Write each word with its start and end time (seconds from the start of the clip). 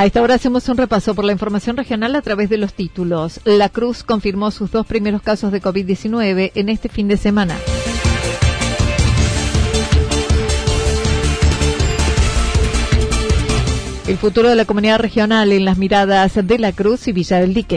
A 0.00 0.06
esta 0.06 0.22
hora 0.22 0.36
hacemos 0.36 0.66
un 0.70 0.78
repaso 0.78 1.14
por 1.14 1.26
la 1.26 1.32
información 1.32 1.76
regional 1.76 2.16
a 2.16 2.22
través 2.22 2.48
de 2.48 2.56
los 2.56 2.72
títulos. 2.72 3.38
La 3.44 3.68
Cruz 3.68 4.02
confirmó 4.02 4.50
sus 4.50 4.70
dos 4.70 4.86
primeros 4.86 5.20
casos 5.20 5.52
de 5.52 5.60
COVID-19 5.60 6.52
en 6.54 6.70
este 6.70 6.88
fin 6.88 7.06
de 7.06 7.18
semana. 7.18 7.54
El 14.08 14.16
futuro 14.16 14.48
de 14.48 14.56
la 14.56 14.64
comunidad 14.64 15.00
regional 15.00 15.52
en 15.52 15.66
las 15.66 15.76
miradas 15.76 16.32
de 16.34 16.58
La 16.58 16.72
Cruz 16.72 17.06
y 17.06 17.12
Villa 17.12 17.38
del 17.38 17.52
Dique. 17.52 17.76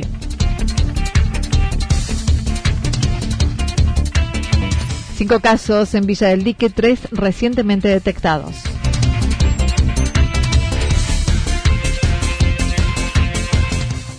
Cinco 5.17 5.41
casos 5.41 5.93
en 5.93 6.05
Villa 6.05 6.29
del 6.29 6.45
Dique, 6.45 6.69
tres 6.69 7.01
recientemente 7.11 7.89
detectados. 7.89 8.55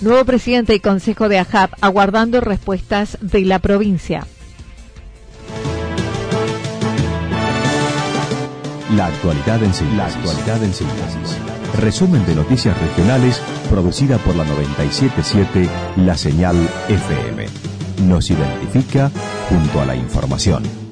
Nuevo 0.05 0.27
presidente 0.27 0.75
y 0.75 0.81
consejo 0.81 1.31
de 1.31 1.39
AJAP 1.39 1.73
aguardando 1.81 2.43
respuestas 2.43 3.17
de 3.23 3.41
la 3.41 3.59
provincia. 3.59 4.27
La 8.95 9.07
actualidad 9.07 9.63
en 9.63 9.73
síntesis. 9.73 9.97
La 9.97 10.07
actualidad 10.07 10.63
en 10.63 10.75
síntesis. 10.75 11.39
Resumen 11.81 12.27
de 12.27 12.35
noticias 12.35 12.79
regionales 12.79 13.41
producida 13.71 14.19
por 14.19 14.37
la 14.37 14.45
977 14.45 15.71
La 15.97 16.19
Señal 16.19 16.57
FM. 16.91 17.47
Nos 18.07 18.31
identifica 18.31 19.11
junto 19.49 19.81
a 19.81 19.87
la 19.87 19.97
información. 19.97 20.84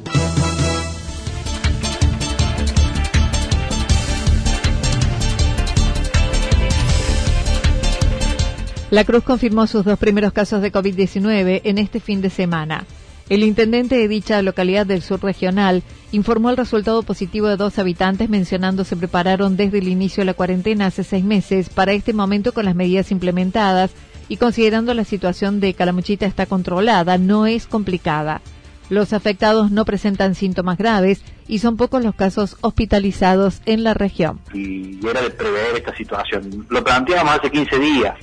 La 8.92 9.04
Cruz 9.04 9.24
confirmó 9.24 9.66
sus 9.66 9.86
dos 9.86 9.98
primeros 9.98 10.34
casos 10.34 10.60
de 10.60 10.70
COVID-19 10.70 11.62
en 11.64 11.78
este 11.78 11.98
fin 11.98 12.20
de 12.20 12.28
semana. 12.28 12.84
El 13.30 13.42
intendente 13.42 13.96
de 13.96 14.06
dicha 14.06 14.42
localidad 14.42 14.84
del 14.84 15.00
sur 15.00 15.22
regional 15.22 15.82
informó 16.10 16.50
el 16.50 16.58
resultado 16.58 17.02
positivo 17.02 17.48
de 17.48 17.56
dos 17.56 17.78
habitantes 17.78 18.28
mencionando 18.28 18.84
se 18.84 18.94
prepararon 18.94 19.56
desde 19.56 19.78
el 19.78 19.88
inicio 19.88 20.20
de 20.20 20.26
la 20.26 20.34
cuarentena 20.34 20.84
hace 20.84 21.04
seis 21.04 21.24
meses 21.24 21.70
para 21.70 21.94
este 21.94 22.12
momento 22.12 22.52
con 22.52 22.66
las 22.66 22.74
medidas 22.74 23.10
implementadas 23.12 23.92
y 24.28 24.36
considerando 24.36 24.92
la 24.92 25.04
situación 25.04 25.58
de 25.58 25.72
Calamuchita 25.72 26.26
está 26.26 26.44
controlada, 26.44 27.16
no 27.16 27.46
es 27.46 27.66
complicada. 27.66 28.42
Los 28.90 29.14
afectados 29.14 29.70
no 29.70 29.86
presentan 29.86 30.34
síntomas 30.34 30.76
graves 30.76 31.22
y 31.48 31.60
son 31.60 31.78
pocos 31.78 32.04
los 32.04 32.14
casos 32.14 32.58
hospitalizados 32.60 33.62
en 33.64 33.84
la 33.84 33.94
región. 33.94 34.38
Y 34.52 34.98
era 35.06 35.22
de 35.22 35.30
prever 35.30 35.76
esta 35.76 35.96
situación. 35.96 36.66
Lo 36.68 36.84
planteamos 36.84 37.38
hace 37.38 37.50
15 37.50 37.78
días 37.78 38.16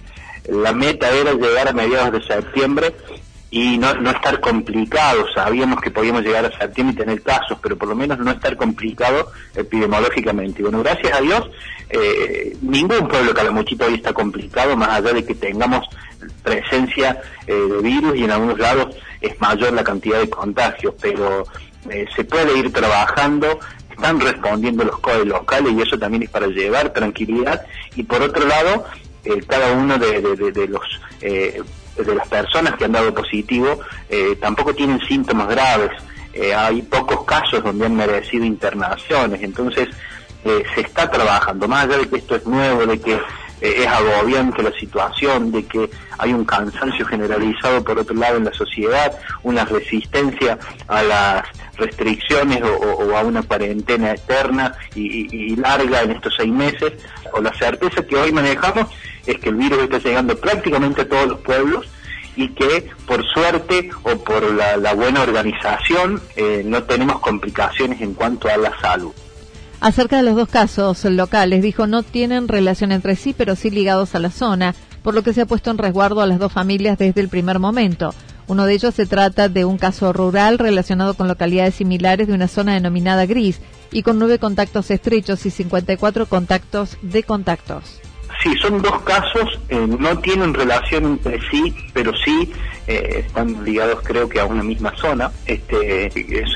la 0.47 0.73
meta 0.73 1.09
era 1.09 1.33
llegar 1.33 1.67
a 1.67 1.73
mediados 1.73 2.11
de 2.11 2.21
septiembre 2.23 2.95
y 3.51 3.77
no, 3.77 3.93
no 3.95 4.11
estar 4.11 4.39
complicado. 4.39 5.25
Sabíamos 5.33 5.81
que 5.81 5.91
podíamos 5.91 6.23
llegar 6.23 6.45
a 6.45 6.57
septiembre 6.57 6.93
y 6.95 6.97
tener 6.97 7.21
casos, 7.21 7.57
pero 7.61 7.77
por 7.77 7.89
lo 7.89 7.95
menos 7.95 8.19
no 8.19 8.31
estar 8.31 8.55
complicado 8.55 9.31
epidemiológicamente. 9.55 10.59
Y 10.59 10.63
bueno, 10.63 10.83
gracias 10.83 11.17
a 11.17 11.21
Dios, 11.21 11.49
eh, 11.89 12.55
ningún 12.61 13.07
pueblo 13.07 13.33
calamuchito 13.33 13.85
hoy 13.85 13.95
está 13.95 14.13
complicado, 14.13 14.75
más 14.75 14.89
allá 14.89 15.13
de 15.13 15.25
que 15.25 15.35
tengamos 15.35 15.87
presencia 16.43 17.21
eh, 17.47 17.53
de 17.53 17.81
virus 17.81 18.15
y 18.17 18.25
en 18.25 18.31
algunos 18.31 18.59
lados 18.59 18.95
es 19.21 19.39
mayor 19.39 19.73
la 19.73 19.83
cantidad 19.83 20.19
de 20.19 20.29
contagios, 20.29 20.93
pero 21.01 21.45
eh, 21.89 22.05
se 22.15 22.23
puede 22.23 22.57
ir 22.57 22.71
trabajando, 22.71 23.59
están 23.89 24.19
respondiendo 24.19 24.83
los 24.83 24.99
codes 24.99 25.25
locales 25.25 25.73
y 25.73 25.81
eso 25.81 25.97
también 25.97 26.23
es 26.23 26.29
para 26.29 26.47
llevar 26.47 26.93
tranquilidad. 26.93 27.65
Y 27.95 28.03
por 28.03 28.21
otro 28.21 28.45
lado, 28.45 28.85
eh, 29.23 29.41
cada 29.47 29.73
uno 29.73 29.97
de, 29.97 30.21
los 30.67 31.01
eh, 31.21 31.61
de 31.95 32.15
las 32.15 32.27
personas 32.27 32.75
que 32.75 32.85
han 32.85 32.93
dado 32.93 33.13
positivo 33.13 33.79
eh, 34.09 34.37
tampoco 34.39 34.73
tienen 34.73 34.99
síntomas 35.01 35.49
graves. 35.49 35.91
hay 36.55 36.81
pocos 36.83 37.25
casos 37.25 37.63
donde 37.63 37.85
han 37.85 37.95
merecido 37.95 38.45
internaciones, 38.45 39.41
entonces 39.43 39.89
se 40.43 40.81
está 40.81 41.11
trabajando, 41.11 41.67
más 41.67 41.85
allá 41.85 41.97
de 41.97 42.07
que 42.07 42.15
esto 42.15 42.35
es 42.37 42.45
nuevo, 42.45 42.85
de 42.85 42.99
que 43.01 43.19
es 43.61 43.87
agobiante 43.87 44.63
la 44.63 44.71
situación, 44.71 45.51
de 45.51 45.65
que 45.65 45.89
hay 46.17 46.33
un 46.33 46.45
cansancio 46.45 47.05
generalizado 47.05 47.83
por 47.83 47.99
otro 47.99 48.15
lado 48.15 48.37
en 48.37 48.45
la 48.45 48.53
sociedad, 48.53 49.17
una 49.43 49.65
resistencia 49.65 50.57
a 50.87 51.03
las 51.03 51.45
restricciones 51.77 52.61
o, 52.61 53.15
a 53.15 53.21
una 53.21 53.41
cuarentena 53.41 54.11
eterna 54.11 54.73
y, 54.95 55.55
larga 55.55 56.01
en 56.01 56.11
estos 56.11 56.33
seis 56.37 56.51
meses, 56.51 56.93
o 57.33 57.41
la 57.41 57.53
certeza 57.53 58.05
que 58.05 58.15
hoy 58.15 58.31
manejamos 58.31 58.87
es 59.25 59.39
que 59.39 59.49
el 59.49 59.55
virus 59.55 59.83
está 59.83 59.99
llegando 59.99 60.37
prácticamente 60.37 61.01
a 61.01 61.09
todos 61.09 61.27
los 61.27 61.39
pueblos 61.39 61.87
y 62.35 62.49
que 62.49 62.89
por 63.05 63.25
suerte 63.25 63.89
o 64.03 64.15
por 64.23 64.43
la, 64.53 64.93
buena 64.93 65.21
organización 65.21 66.21
eh, 66.35 66.63
no 66.65 66.83
tenemos 66.83 67.19
complicaciones 67.19 68.01
en 68.01 68.13
cuanto 68.13 68.47
a 68.47 68.57
la 68.57 68.79
salud. 68.79 69.13
Acerca 69.81 70.17
de 70.17 70.23
los 70.23 70.35
dos 70.35 70.49
casos 70.49 71.05
locales, 71.05 71.61
dijo 71.61 71.87
no 71.87 72.03
tienen 72.03 72.49
relación 72.49 72.91
entre 72.91 73.15
sí, 73.15 73.33
pero 73.37 73.55
sí 73.55 73.69
ligados 73.69 74.13
a 74.13 74.19
la 74.19 74.29
zona, 74.29 74.75
por 75.03 75.13
lo 75.13 75.23
que 75.23 75.31
se 75.31 75.41
ha 75.41 75.45
puesto 75.45 75.71
en 75.71 75.77
resguardo 75.77 76.19
a 76.19 76.27
las 76.27 76.37
dos 76.37 76.51
familias 76.51 76.97
desde 76.97 77.21
el 77.21 77.29
primer 77.29 77.59
momento. 77.59 78.13
Uno 78.47 78.65
de 78.65 78.73
ellos 78.73 78.93
se 78.95 79.05
trata 79.05 79.47
de 79.47 79.63
un 79.63 79.77
caso 79.77 80.11
rural 80.11 80.57
relacionado 80.57 81.13
con 81.13 81.29
localidades 81.29 81.75
similares 81.75 82.27
de 82.27 82.33
una 82.33 82.49
zona 82.49 82.73
denominada 82.73 83.25
gris 83.25 83.61
y 83.91 84.03
con 84.03 84.19
nueve 84.19 84.37
contactos 84.37 84.91
estrechos 84.91 85.45
y 85.45 85.49
54 85.49 86.25
contactos 86.25 86.97
de 87.01 87.23
contactos. 87.23 88.01
Sí, 88.43 88.55
son 88.61 88.81
dos 88.81 89.01
casos, 89.03 89.59
eh, 89.69 89.87
no 89.99 90.17
tienen 90.19 90.53
relación 90.53 91.05
entre 91.05 91.39
sí, 91.49 91.75
pero 91.93 92.11
sí 92.25 92.51
eh, 92.87 93.23
están 93.25 93.63
ligados 93.63 93.99
creo 94.03 94.27
que 94.27 94.39
a 94.39 94.45
una 94.45 94.63
misma 94.63 94.93
zona. 94.97 95.31
Este, 95.45 96.07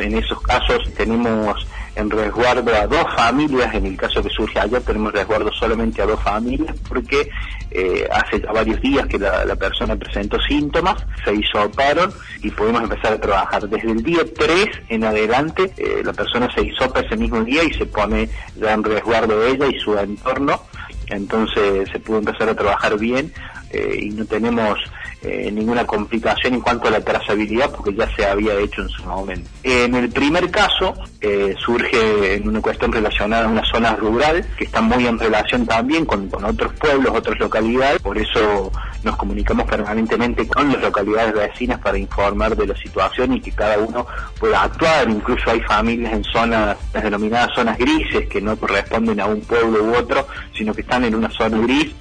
en 0.04 0.18
esos 0.18 0.42
casos 0.42 0.82
tenemos 0.96 1.68
en 1.96 2.10
resguardo 2.10 2.74
a 2.76 2.88
dos 2.88 3.06
familias, 3.16 3.74
en 3.74 3.86
el 3.86 3.98
caso 3.98 4.24
que 4.24 4.30
surge 4.30 4.60
ayer 4.60 4.82
tenemos 4.82 5.14
resguardo 5.14 5.52
solamente 5.54 6.02
a 6.02 6.06
dos 6.06 6.22
familias 6.22 6.76
porque 6.88 7.30
eh, 7.72 8.08
hace 8.12 8.42
ya 8.42 8.52
varios 8.52 8.82
días 8.82 9.06
que 9.08 9.20
la, 9.20 9.56
persona 9.56 9.96
presentó 9.96 10.40
síntomas, 10.42 10.96
se 11.24 11.34
hisoparon 11.34 12.12
y 12.42 12.50
podemos 12.52 12.84
empezar 12.84 13.14
a 13.14 13.22
trabajar. 13.22 13.68
Desde 13.70 13.92
el 13.92 14.04
día 14.04 14.22
3 14.36 14.68
en 14.90 15.04
adelante 15.04 15.72
eh, 15.78 16.02
la 16.04 16.14
persona 16.14 16.54
se 16.54 16.62
hisopa 16.62 17.02
ese 17.02 17.16
mismo 17.16 17.44
día 17.44 17.64
y 17.64 17.74
se 17.74 17.86
pone 17.86 18.30
ya 18.56 18.74
en 18.74 18.84
resguardo 18.84 19.46
ella 19.46 19.68
y 19.68 19.80
su 19.80 19.98
entorno, 19.98 20.62
entonces 21.08 21.90
se 21.92 22.00
pudo 22.00 22.20
empezar 22.20 22.50
a 22.50 22.56
trabajar 22.56 22.98
bien 22.98 23.32
eh, 23.72 24.00
y 24.02 24.10
no 24.10 24.26
tenemos 24.26 24.80
eh, 25.24 25.50
ninguna 25.52 25.86
complicación 25.86 26.56
en 26.56 26.60
cuanto 26.60 26.90
a 26.90 26.92
la 26.92 27.00
trazabilidad 27.00 27.72
porque 27.72 27.94
ya 27.94 28.14
se 28.14 28.26
había 28.26 28.60
hecho 28.60 28.82
en 28.82 28.90
su 28.90 29.04
momento. 29.06 29.50
En 29.64 29.96
el 29.96 30.10
primer 30.10 30.52
caso 30.52 30.94
eh, 31.22 31.56
surge 31.58 32.36
en 32.36 32.50
una 32.50 32.60
cuestión 32.60 32.92
relacionada 32.92 33.46
a 33.46 33.48
una 33.48 33.64
zona 33.64 33.96
rural 33.96 34.46
que 34.58 34.66
está 34.66 34.82
muy 34.82 35.08
en 35.08 35.18
relación 35.18 35.66
también 35.66 36.06
con, 36.06 36.30
otros 36.44 36.74
pueblos, 36.74 37.14
otras 37.16 37.40
localidades, 37.40 38.02
por 38.02 38.18
eso 38.18 38.70
nos 39.04 39.16
comunicamos 39.16 39.66
permanentemente 39.66 40.46
con 40.46 40.74
las 40.74 40.82
localidades 40.82 41.34
vecinas 41.34 41.80
para 41.80 41.98
informar 41.98 42.58
de 42.58 42.68
la 42.68 42.76
situación 42.76 43.34
y 43.34 43.40
que 43.40 43.54
cada 43.54 43.78
uno 43.78 44.06
pueda 44.38 44.64
actuar, 44.64 45.10
incluso 45.10 45.52
hay 45.52 45.62
familias 45.62 46.12
en 46.12 46.24
zonas, 46.26 46.76
las 46.94 47.04
denominadas 47.04 47.56
zonas 47.56 47.78
grises 47.78 48.28
que 48.28 48.42
no 48.42 48.58
corresponden 48.58 49.22
a 49.22 49.26
un 49.28 49.40
pueblo 49.40 49.86
u 49.86 49.96
otro, 49.96 50.28
sino 50.54 50.74
que 50.74 50.82
están 50.82 51.06
en 51.06 51.16
una 51.16 51.30
zona 51.30 51.60
gris 51.60 51.94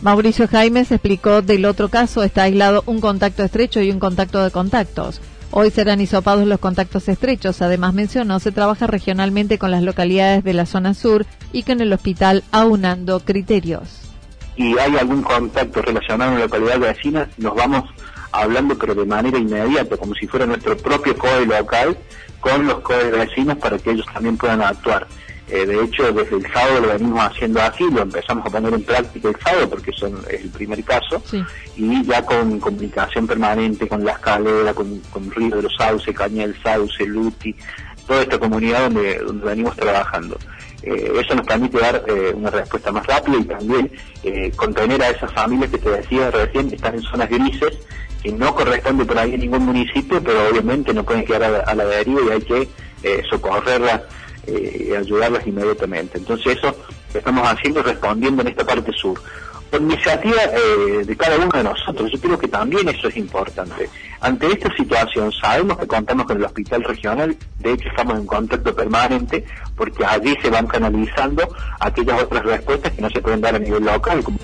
Mauricio 0.00 0.46
Jaimes 0.46 0.92
explicó 0.92 1.42
del 1.42 1.64
otro 1.64 1.88
caso 1.88 2.22
está 2.22 2.44
aislado 2.44 2.84
un 2.86 3.00
contacto 3.00 3.42
estrecho 3.42 3.80
y 3.80 3.90
un 3.90 3.98
contacto 3.98 4.44
de 4.44 4.52
contactos. 4.52 5.20
Hoy 5.50 5.70
serán 5.70 6.00
hisopados 6.00 6.46
los 6.46 6.60
contactos 6.60 7.08
estrechos. 7.08 7.62
Además 7.62 7.94
mencionó 7.94 8.38
se 8.38 8.52
trabaja 8.52 8.86
regionalmente 8.86 9.58
con 9.58 9.72
las 9.72 9.82
localidades 9.82 10.44
de 10.44 10.52
la 10.52 10.66
zona 10.66 10.94
sur 10.94 11.26
y 11.52 11.64
con 11.64 11.80
el 11.80 11.92
hospital 11.92 12.44
aunando 12.52 13.18
criterios. 13.20 14.02
Y 14.56 14.78
hay 14.78 14.96
algún 14.96 15.22
contacto 15.22 15.82
relacionado 15.82 16.32
en 16.32 16.38
la 16.38 16.44
localidad 16.44 16.78
vecina, 16.78 17.28
nos 17.36 17.54
vamos 17.54 17.84
hablando 18.30 18.76
pero 18.78 18.94
de 18.94 19.06
manera 19.06 19.38
inmediata, 19.38 19.96
como 19.96 20.14
si 20.14 20.26
fuera 20.26 20.46
nuestro 20.46 20.76
propio 20.76 21.16
COE 21.16 21.46
local, 21.46 21.96
con 22.40 22.66
los 22.66 22.80
COE 22.80 23.10
vecinos 23.10 23.56
para 23.58 23.78
que 23.78 23.92
ellos 23.92 24.06
también 24.12 24.36
puedan 24.36 24.62
actuar. 24.62 25.06
Eh, 25.50 25.64
de 25.64 25.82
hecho, 25.82 26.12
desde 26.12 26.36
el 26.36 26.52
sábado 26.52 26.80
lo 26.80 26.88
venimos 26.88 27.20
haciendo 27.24 27.60
así, 27.62 27.84
lo 27.90 28.02
empezamos 28.02 28.44
a 28.44 28.50
poner 28.50 28.74
en 28.74 28.82
práctica 28.82 29.30
el 29.30 29.36
sábado 29.40 29.70
porque 29.70 29.92
son, 29.92 30.18
es 30.28 30.42
el 30.42 30.50
primer 30.50 30.84
caso, 30.84 31.22
y 31.74 32.04
ya 32.04 32.22
con 32.22 32.60
comunicación 32.60 33.26
permanente 33.26 33.88
con 33.88 34.04
la 34.04 34.12
escalera, 34.12 34.74
con, 34.74 35.00
con 35.10 35.30
Río 35.30 35.56
de 35.56 35.62
los 35.62 35.74
Sauce, 35.76 36.12
Cañel 36.12 36.54
Sauce, 36.62 37.06
Luti, 37.06 37.54
toda 38.06 38.22
esta 38.22 38.38
comunidad 38.38 38.82
donde, 38.82 39.18
donde 39.20 39.46
venimos 39.46 39.74
trabajando. 39.76 40.38
Eh, 40.82 41.12
eso 41.18 41.34
nos 41.34 41.46
permite 41.46 41.78
dar 41.78 42.04
eh, 42.06 42.32
una 42.34 42.50
respuesta 42.50 42.92
más 42.92 43.06
rápida 43.06 43.38
y 43.38 43.44
también 43.44 43.90
contener 44.56 45.02
a 45.02 45.10
esas 45.10 45.32
familias 45.32 45.70
que 45.70 45.78
te 45.78 45.88
decía 45.88 46.30
recién, 46.30 46.68
que 46.68 46.76
están 46.76 46.94
en 46.94 47.02
zonas 47.02 47.30
grises, 47.30 47.78
que 48.22 48.32
no 48.32 48.54
corresponden 48.54 49.06
por 49.06 49.18
ahí 49.18 49.32
en 49.32 49.40
ningún 49.40 49.64
municipio, 49.64 50.22
pero 50.22 50.46
obviamente 50.50 50.92
no 50.92 51.04
pueden 51.04 51.24
quedar 51.24 51.44
a, 51.44 51.60
a 51.60 51.74
la 51.74 51.86
deriva 51.86 52.20
y 52.26 52.30
hay 52.32 52.42
que 52.42 52.68
socorrerlas 53.30 54.02
eh, 54.48 54.96
ayudarlas 54.96 55.46
inmediatamente. 55.46 56.18
Entonces 56.18 56.56
eso 56.56 56.74
estamos 57.12 57.46
haciendo 57.46 57.82
respondiendo 57.82 58.42
en 58.42 58.48
esta 58.48 58.64
parte 58.64 58.92
sur. 58.92 59.20
Por 59.70 59.82
iniciativa 59.82 60.42
eh, 60.44 61.04
de 61.04 61.16
cada 61.16 61.36
uno 61.36 61.50
de 61.52 61.62
nosotros, 61.62 62.10
yo 62.10 62.18
creo 62.18 62.38
que 62.38 62.48
también 62.48 62.88
eso 62.88 63.08
es 63.08 63.16
importante. 63.18 63.90
Ante 64.20 64.46
esta 64.46 64.74
situación 64.74 65.30
sabemos 65.30 65.76
que 65.76 65.86
contamos 65.86 66.26
con 66.26 66.38
el 66.38 66.44
hospital 66.44 66.84
regional, 66.84 67.36
de 67.58 67.72
hecho 67.72 67.88
estamos 67.90 68.18
en 68.18 68.26
contacto 68.26 68.74
permanente 68.74 69.44
porque 69.76 70.06
allí 70.06 70.34
se 70.40 70.48
van 70.48 70.66
canalizando 70.66 71.46
aquellas 71.80 72.22
otras 72.22 72.44
respuestas 72.44 72.92
que 72.92 73.02
no 73.02 73.10
se 73.10 73.20
pueden 73.20 73.42
dar 73.42 73.54
a 73.54 73.58
nivel 73.58 73.84
local. 73.84 74.24
Como 74.24 74.38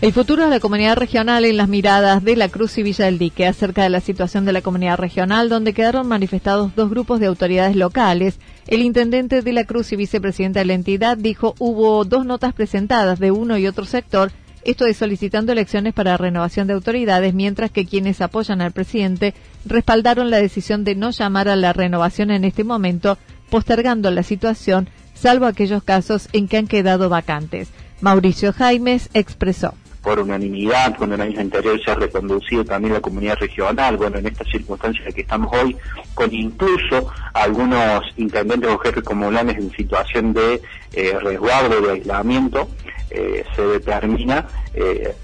El 0.00 0.14
futuro 0.14 0.44
de 0.44 0.48
la 0.48 0.60
comunidad 0.60 0.96
regional 0.96 1.44
en 1.44 1.58
las 1.58 1.68
miradas 1.68 2.24
de 2.24 2.34
la 2.34 2.48
Cruz 2.48 2.78
y 2.78 2.82
Villa 2.82 3.04
del 3.04 3.18
Dique 3.18 3.46
acerca 3.46 3.82
de 3.82 3.90
la 3.90 4.00
situación 4.00 4.46
de 4.46 4.54
la 4.54 4.62
comunidad 4.62 4.96
regional, 4.96 5.50
donde 5.50 5.74
quedaron 5.74 6.08
manifestados 6.08 6.74
dos 6.74 6.88
grupos 6.88 7.20
de 7.20 7.26
autoridades 7.26 7.76
locales. 7.76 8.38
El 8.66 8.80
intendente 8.80 9.42
de 9.42 9.52
la 9.52 9.64
Cruz 9.64 9.92
y 9.92 9.96
vicepresidente 9.96 10.60
de 10.60 10.64
la 10.64 10.72
entidad 10.72 11.18
dijo 11.18 11.54
hubo 11.58 12.06
dos 12.06 12.24
notas 12.24 12.54
presentadas 12.54 13.18
de 13.18 13.30
uno 13.30 13.58
y 13.58 13.66
otro 13.66 13.84
sector, 13.84 14.32
esto 14.64 14.86
es 14.86 14.96
solicitando 14.96 15.52
elecciones 15.52 15.92
para 15.92 16.16
renovación 16.16 16.66
de 16.66 16.72
autoridades, 16.72 17.34
mientras 17.34 17.70
que 17.70 17.84
quienes 17.84 18.22
apoyan 18.22 18.62
al 18.62 18.72
presidente 18.72 19.34
respaldaron 19.66 20.30
la 20.30 20.38
decisión 20.38 20.82
de 20.82 20.94
no 20.94 21.10
llamar 21.10 21.50
a 21.50 21.56
la 21.56 21.74
renovación 21.74 22.30
en 22.30 22.44
este 22.44 22.64
momento, 22.64 23.18
postergando 23.50 24.10
la 24.10 24.22
situación, 24.22 24.88
salvo 25.12 25.44
aquellos 25.44 25.82
casos 25.82 26.30
en 26.32 26.48
que 26.48 26.56
han 26.56 26.68
quedado 26.68 27.10
vacantes. 27.10 27.68
Mauricio 28.00 28.54
Jaimes 28.54 29.10
expresó 29.12 29.74
por 30.02 30.18
unanimidad, 30.18 30.96
cuando 30.96 31.16
el 31.16 31.20
año 31.20 31.40
anterior 31.40 31.80
se 31.84 31.90
ha 31.90 31.94
reconducido 31.94 32.64
también 32.64 32.94
la 32.94 33.00
comunidad 33.00 33.36
regional, 33.38 33.96
bueno, 33.96 34.18
en 34.18 34.26
estas 34.26 34.48
circunstancias 34.48 35.06
en 35.06 35.12
que 35.12 35.20
estamos 35.20 35.52
hoy, 35.52 35.76
con 36.14 36.32
incluso 36.32 37.08
algunos 37.34 38.04
intendentes 38.16 38.70
o 38.70 38.78
jefes 38.78 39.04
comunales 39.04 39.56
en 39.56 39.70
situación 39.72 40.32
de 40.32 40.62
eh, 40.92 41.18
resguardo, 41.20 41.80
de 41.82 41.92
aislamiento, 41.92 42.68
eh, 43.10 43.44
se 43.54 43.62
determina 43.62 44.46
eh, 44.72 45.14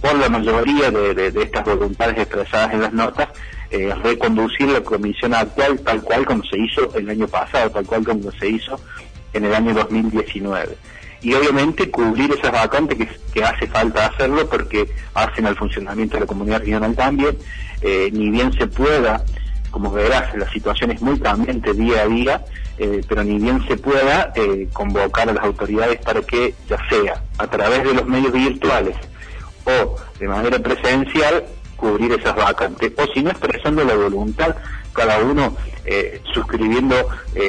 por 0.00 0.14
la 0.18 0.28
mayoría 0.28 0.90
de, 0.90 1.32
estas 1.42 1.64
voluntades 1.64 2.18
expresadas 2.18 2.74
en 2.74 2.82
las 2.82 2.92
notas, 2.92 3.28
reconducir 4.02 4.68
la 4.68 4.80
comisión 4.80 5.34
actual 5.34 5.80
tal 5.80 6.00
cual 6.00 6.24
como 6.24 6.44
se 6.44 6.56
hizo 6.56 6.94
el 6.94 7.10
año 7.10 7.26
pasado, 7.26 7.68
tal 7.70 7.84
cual 7.84 8.04
como 8.04 8.30
se 8.30 8.48
hizo 8.48 8.80
en 9.32 9.44
el 9.44 9.54
año 9.54 9.74
2019 9.74 10.76
y 11.26 11.34
obviamente 11.34 11.90
cubrir 11.90 12.30
esas 12.30 12.52
vacantes 12.52 12.96
que, 13.34 13.42
hace 13.42 13.66
falta 13.66 14.06
hacerlo 14.06 14.48
porque 14.48 14.88
hacen 15.12 15.44
al 15.46 15.56
funcionamiento 15.56 16.14
de 16.14 16.20
la 16.20 16.26
comunidad 16.26 16.60
regional 16.60 16.94
también, 16.94 17.36
eh, 17.80 18.10
ni 18.12 18.30
bien 18.30 18.52
se 18.52 18.68
pueda, 18.68 19.24
como 19.72 19.90
verás, 19.90 20.32
la 20.36 20.48
situación 20.52 20.92
es 20.92 21.02
muy 21.02 21.18
cambiante 21.18 21.74
día 21.74 22.02
a 22.02 22.06
día, 22.06 22.44
eh, 22.78 23.00
pero 23.08 23.24
ni 23.24 23.40
bien 23.40 23.60
se 23.66 23.76
pueda 23.76 24.32
eh, 24.36 24.68
convocar 24.72 25.28
a 25.28 25.32
las 25.32 25.42
autoridades 25.42 25.98
para 25.98 26.22
que, 26.22 26.54
ya 26.68 26.78
sea 26.88 27.20
a 27.38 27.46
través 27.48 27.82
de 27.82 27.94
los 27.94 28.06
medios 28.06 28.32
virtuales 28.32 28.94
o 29.64 29.96
de 30.20 30.28
manera 30.28 30.60
presencial, 30.60 31.44
cubrir 31.74 32.12
esas 32.12 32.36
vacantes, 32.36 32.92
o 32.96 33.04
si 33.12 33.24
no 33.24 33.30
expresando 33.30 33.82
la 33.82 33.96
voluntad, 33.96 34.54
cada 34.92 35.18
uno 35.18 35.56
suscribiendo 36.32 36.94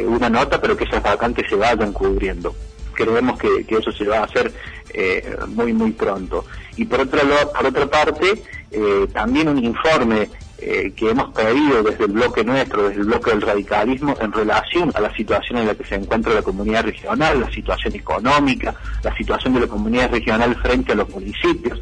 una 0.06 0.30
nota, 0.30 0.60
pero 0.60 0.76
que 0.76 0.84
esas 0.84 1.02
vacantes 1.02 1.46
se 1.48 1.56
vayan 1.56 1.94
cubriendo 1.94 2.54
creemos 2.98 3.40
que, 3.40 3.66
eso 3.70 3.92
se 3.92 4.06
va 4.06 4.20
a 4.20 4.24
hacer 4.24 4.52
eh, 4.94 5.38
muy 5.48 5.72
muy 5.72 5.92
pronto. 5.92 6.46
Y 6.76 6.86
por 6.86 7.02
otra, 7.02 7.22
por 7.56 7.66
otra 7.66 7.88
parte, 7.88 8.44
eh, 8.72 9.08
también 9.14 9.48
un 9.48 9.64
informe 9.64 10.30
eh, 10.58 10.92
que 10.96 11.12
hemos 11.12 11.34
pedido 11.34 11.84
desde 11.84 12.06
el 12.06 12.12
bloque 12.12 12.44
nuestro, 12.44 12.90
desde 12.90 13.02
el 13.02 13.08
bloque 13.08 13.30
del 13.30 13.42
radicalismo, 13.42 14.16
en 14.20 14.32
relación 14.32 14.92
a 14.96 15.02
la 15.02 15.16
situación 15.16 15.60
en 15.60 15.68
la 15.68 15.76
que 15.76 15.86
se 15.86 15.96
encuentra 15.96 16.34
la 16.34 16.42
comunidad 16.42 16.84
regional, 16.84 17.40
la 17.40 17.52
situación 17.52 17.96
económica, 17.96 18.76
la 19.04 19.16
situación 19.16 19.54
de 19.54 19.62
la 19.62 19.68
comunidad 19.68 20.12
regional 20.12 20.56
frente 20.56 20.94
a 20.94 20.96
los 20.96 21.10
municipios. 21.10 21.80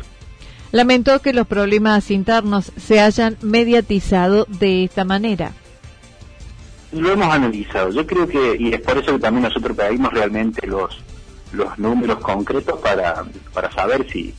Lamentó 0.71 1.21
que 1.21 1.31
los 1.31 1.47
problemas 1.47 2.11
internos 2.11 2.73
se 2.75 2.99
hayan 2.99 3.37
mediatizado 3.41 4.45
de 4.49 4.83
esta 4.83 5.05
manera 5.05 5.53
lo 6.91 7.11
hemos 7.11 7.27
analizado. 7.27 7.91
Yo 7.91 8.05
creo 8.05 8.27
que, 8.27 8.55
y 8.59 8.73
es 8.73 8.81
por 8.81 8.97
eso 8.97 9.13
que 9.13 9.19
también 9.19 9.43
nosotros 9.43 9.75
pedimos 9.75 10.13
realmente 10.13 10.65
los, 10.67 10.97
los 11.51 11.77
números 11.77 12.19
concretos 12.19 12.79
para, 12.79 13.23
para 13.53 13.71
saber 13.71 14.05
si 14.11 14.33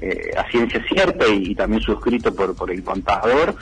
eh, 0.00 0.30
a 0.36 0.48
ciencia 0.50 0.82
cierta 0.88 1.26
y, 1.28 1.54
también 1.54 1.82
suscrito 1.82 2.34
por, 2.34 2.54
por 2.54 2.70
el 2.70 2.82
contador, 2.82 3.54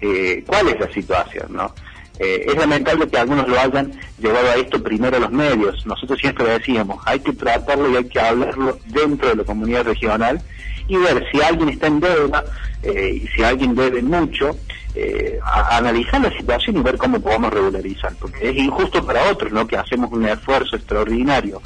eh, 0.00 0.42
cuál 0.46 0.68
es 0.68 0.80
la 0.80 0.92
situación, 0.92 1.48
¿no? 1.50 1.72
Eh, 2.18 2.46
es 2.48 2.56
lamentable 2.56 3.06
que 3.06 3.16
algunos 3.16 3.46
lo 3.46 3.60
hayan 3.60 3.92
llevado 4.18 4.50
a 4.50 4.56
esto 4.56 4.82
primero 4.82 5.16
a 5.16 5.20
los 5.20 5.30
medios. 5.30 5.86
Nosotros 5.86 6.18
siempre 6.18 6.46
decíamos, 6.46 7.00
hay 7.06 7.20
que 7.20 7.32
tratarlo 7.32 7.88
y 7.90 7.96
hay 7.96 8.08
que 8.08 8.18
hablarlo 8.18 8.78
dentro 8.86 9.28
de 9.28 9.36
la 9.36 9.44
comunidad 9.44 9.84
regional 9.84 10.42
y 10.88 10.96
ver 10.96 11.24
si 11.30 11.40
alguien 11.40 11.68
está 11.68 11.86
en 11.86 12.00
deuda 12.00 12.44
y 12.82 13.26
si 13.28 13.42
alguien 13.42 13.74
debe 13.74 14.02
mucho, 14.02 14.56
eh, 14.94 15.38
analizar 15.70 16.20
la 16.20 16.36
situación 16.36 16.78
y 16.78 16.82
ver 16.82 16.96
cómo 16.96 17.20
podemos 17.20 17.52
regularizar, 17.52 18.12
porque 18.18 18.50
es 18.50 18.56
injusto 18.56 19.04
para 19.06 19.30
otros, 19.30 19.52
¿no? 19.52 19.64
Que 19.66 19.76
hacemos 19.76 20.10
un 20.10 20.26
esfuerzo 20.26 20.74
extraordinario 20.74 21.62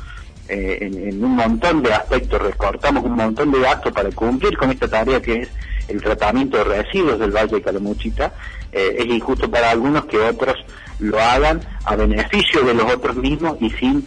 eh, 0.48 0.78
en, 0.80 1.24
un 1.24 1.36
montón 1.36 1.82
de 1.82 1.92
aspectos, 1.92 2.42
recortamos 2.42 3.04
un 3.04 3.16
montón 3.16 3.50
de 3.50 3.60
gastos 3.60 3.92
para 3.92 4.10
cumplir 4.10 4.56
con 4.56 4.70
esta 4.70 4.88
tarea 4.88 5.20
que 5.20 5.42
es 5.42 5.48
el 5.88 6.02
tratamiento 6.02 6.58
de 6.58 6.64
residuos 6.64 7.18
del 7.18 7.30
Valle 7.30 7.56
de 7.56 7.62
Calamuchita, 7.62 8.32
eh, 8.72 8.96
es 8.98 9.06
injusto 9.06 9.50
para 9.50 9.70
algunos 9.70 10.06
que 10.06 10.18
otros 10.18 10.56
lo 10.98 11.20
hagan 11.20 11.60
a 11.84 11.96
beneficio 11.96 12.62
de 12.62 12.74
los 12.74 12.92
otros 12.92 13.16
mismos 13.16 13.56
y 13.60 13.70
sin 13.70 14.06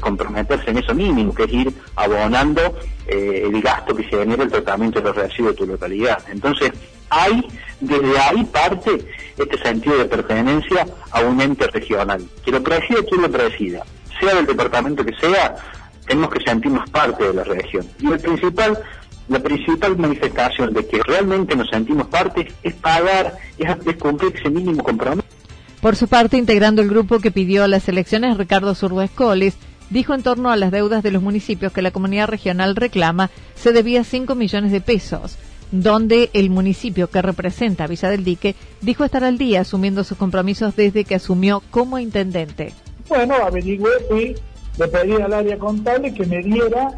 comprometerse 0.00 0.70
en 0.70 0.78
eso 0.78 0.94
mínimo, 0.94 1.34
que 1.34 1.44
es 1.44 1.52
ir 1.52 1.72
abonando 1.94 2.74
el 3.06 3.60
gasto 3.60 3.94
que 3.94 4.04
se 4.04 4.18
genera 4.18 4.42
el 4.42 4.50
tratamiento 4.50 5.00
de 5.00 5.06
los 5.06 5.16
residuos 5.16 5.52
de 5.52 5.58
tu 5.58 5.66
localidad. 5.66 6.18
Entonces, 6.32 6.72
hay, 7.10 7.46
desde 7.80 8.18
ahí 8.18 8.44
parte 8.44 9.04
este 9.36 9.58
sentido 9.58 9.98
de 9.98 10.04
pertenencia 10.06 10.86
a 11.10 11.20
un 11.20 11.40
ente 11.40 11.66
regional. 11.66 12.22
Que 12.44 12.52
lo 12.52 12.62
presida 12.62 13.02
quien 13.08 13.22
lo 13.22 13.30
presida, 13.30 13.84
sea 14.20 14.34
del 14.34 14.46
departamento 14.46 15.04
que 15.04 15.14
sea, 15.16 15.56
tenemos 16.06 16.30
que 16.30 16.40
sentirnos 16.44 16.88
parte 16.90 17.24
de 17.24 17.34
la 17.34 17.44
región. 17.44 17.86
Y 18.00 18.10
el 18.10 18.18
principal, 18.18 18.78
la 19.28 19.38
principal 19.38 19.96
manifestación 19.96 20.72
de 20.72 20.86
que 20.86 21.02
realmente 21.02 21.54
nos 21.56 21.68
sentimos 21.70 22.08
parte 22.08 22.52
es 22.62 22.74
pagar, 22.74 23.38
es, 23.58 23.96
cumplir 23.96 24.34
ese 24.36 24.50
mínimo 24.50 24.82
compromiso. 24.82 25.26
Por 25.80 25.96
su 25.96 26.08
parte, 26.08 26.36
integrando 26.36 26.82
el 26.82 26.90
grupo 26.90 27.20
que 27.20 27.30
pidió 27.30 27.66
las 27.66 27.88
elecciones, 27.88 28.36
Ricardo 28.36 28.74
Zurdo 28.74 29.02
Escoles 29.02 29.56
dijo 29.88 30.14
en 30.14 30.22
torno 30.22 30.50
a 30.50 30.56
las 30.56 30.70
deudas 30.70 31.02
de 31.02 31.10
los 31.10 31.22
municipios 31.22 31.72
que 31.72 31.82
la 31.82 31.90
comunidad 31.90 32.28
regional 32.28 32.76
reclama 32.76 33.30
se 33.54 33.72
debía 33.72 34.04
5 34.04 34.34
millones 34.34 34.72
de 34.72 34.80
pesos, 34.80 35.38
donde 35.70 36.30
el 36.32 36.50
municipio 36.50 37.08
que 37.08 37.22
representa 37.22 37.86
Villa 37.86 38.10
del 38.10 38.24
Dique 38.24 38.56
dijo 38.80 39.04
estar 39.04 39.24
al 39.24 39.38
día 39.38 39.60
asumiendo 39.60 40.04
sus 40.04 40.18
compromisos 40.18 40.76
desde 40.76 41.04
que 41.04 41.14
asumió 41.14 41.62
como 41.70 41.98
intendente. 41.98 42.74
Bueno, 43.10 43.34
averigüé 43.34 43.90
y 44.12 44.36
le 44.78 44.86
pedí 44.86 45.14
al 45.14 45.34
área 45.34 45.58
contable 45.58 46.14
que 46.14 46.24
me 46.26 46.38
diera, 46.38 46.96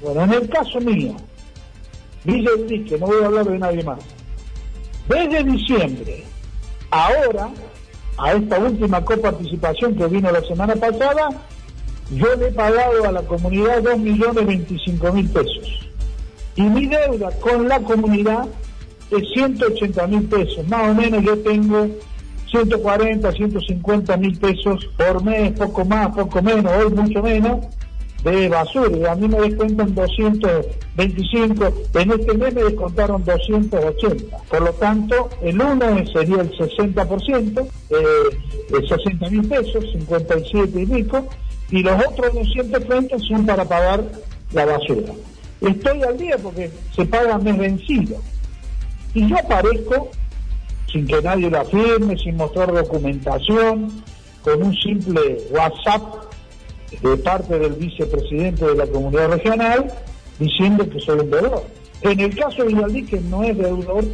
bueno, 0.00 0.22
en 0.22 0.32
el 0.34 0.48
caso 0.48 0.80
mío, 0.80 1.16
Villa 2.22 2.52
del 2.52 2.68
Dique, 2.68 2.96
no 2.96 3.06
voy 3.08 3.24
a 3.24 3.26
hablar 3.26 3.46
de 3.46 3.58
nadie 3.58 3.82
más, 3.82 3.98
desde 5.08 5.42
diciembre, 5.42 6.22
ahora 6.92 7.50
a 8.18 8.34
esta 8.34 8.58
última 8.60 9.04
coparticipación 9.04 9.96
que 9.96 10.06
vino 10.06 10.30
la 10.30 10.42
semana 10.42 10.76
pasada, 10.76 11.30
yo 12.12 12.36
le 12.36 12.46
he 12.46 12.52
pagado 12.52 13.04
a 13.04 13.10
la 13.10 13.22
comunidad 13.22 13.82
2.025.000 13.82 15.32
pesos. 15.32 15.88
Y 16.54 16.62
mi 16.62 16.86
deuda 16.86 17.32
con 17.40 17.66
la 17.66 17.80
comunidad 17.80 18.46
es 19.10 19.28
180 19.34 20.06
mil 20.06 20.22
pesos. 20.24 20.68
Más 20.68 20.90
o 20.90 20.94
menos 20.94 21.22
yo 21.24 21.36
tengo 21.38 21.88
140, 22.52 23.32
150 23.32 24.16
mil 24.18 24.38
pesos 24.38 24.86
por 24.96 25.24
mes, 25.24 25.52
poco 25.52 25.84
más, 25.84 26.14
poco 26.14 26.42
menos, 26.42 26.70
hoy 26.72 26.92
mucho 26.92 27.22
menos, 27.22 27.66
de 28.22 28.48
basura. 28.48 28.96
Y 28.96 29.04
a 29.04 29.14
mí 29.14 29.26
me 29.26 29.40
descuentan 29.40 29.94
225, 29.94 31.64
en 31.94 32.12
este 32.12 32.34
mes 32.34 32.54
me 32.54 32.64
descontaron 32.64 33.24
280. 33.24 34.36
Por 34.48 34.60
lo 34.60 34.72
tanto, 34.74 35.30
el 35.42 35.60
uno 35.60 36.06
sería 36.12 36.42
el 36.42 36.52
60%, 36.52 37.68
eh, 37.90 38.86
60 38.88 39.30
mil 39.30 39.48
pesos, 39.48 39.84
57 39.92 40.80
y 40.80 40.86
pico, 40.86 41.26
y 41.70 41.82
los 41.82 42.06
otros 42.06 42.34
230 42.34 43.18
son 43.18 43.46
para 43.46 43.64
pagar 43.64 44.04
la 44.52 44.66
basura. 44.66 45.14
Estoy 45.62 46.02
al 46.02 46.18
día 46.18 46.36
porque 46.38 46.70
se 46.94 47.06
paga 47.06 47.38
mes 47.38 47.56
vencido. 47.56 48.16
Y 49.14 49.28
yo 49.28 49.38
aparezco, 49.38 50.10
sin 50.92 51.06
que 51.06 51.22
nadie 51.22 51.50
lo 51.50 51.60
afirme, 51.60 52.16
sin 52.18 52.36
mostrar 52.36 52.72
documentación, 52.72 54.02
con 54.42 54.62
un 54.62 54.74
simple 54.76 55.38
WhatsApp 55.50 56.02
de 57.00 57.16
parte 57.16 57.58
del 57.58 57.72
vicepresidente 57.72 58.66
de 58.66 58.74
la 58.74 58.86
comunidad 58.86 59.30
regional, 59.30 59.90
diciendo 60.38 60.88
que 60.88 61.00
soy 61.00 61.20
un 61.20 61.30
deudor. 61.30 61.64
En 62.02 62.20
el 62.20 62.36
caso 62.36 62.62
de 62.62 62.68
Villalí, 62.68 63.04
que 63.06 63.20
no 63.20 63.42
es 63.42 63.56
deudor, 63.56 64.04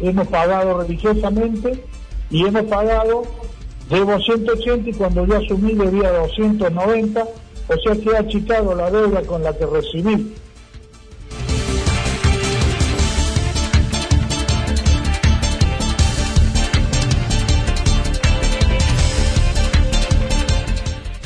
hemos 0.00 0.28
pagado 0.28 0.80
religiosamente 0.80 1.84
y 2.30 2.46
hemos 2.46 2.62
pagado, 2.64 3.22
debo 3.90 4.18
180 4.18 4.90
y 4.90 4.92
cuando 4.94 5.26
yo 5.26 5.36
asumí 5.36 5.74
debía 5.74 6.10
290, 6.12 7.22
o 7.22 7.76
sea 7.76 7.94
que 7.96 8.10
he 8.10 8.16
achicado 8.16 8.74
la 8.74 8.90
deuda 8.90 9.22
con 9.22 9.42
la 9.42 9.52
que 9.56 9.66
recibí 9.66 10.34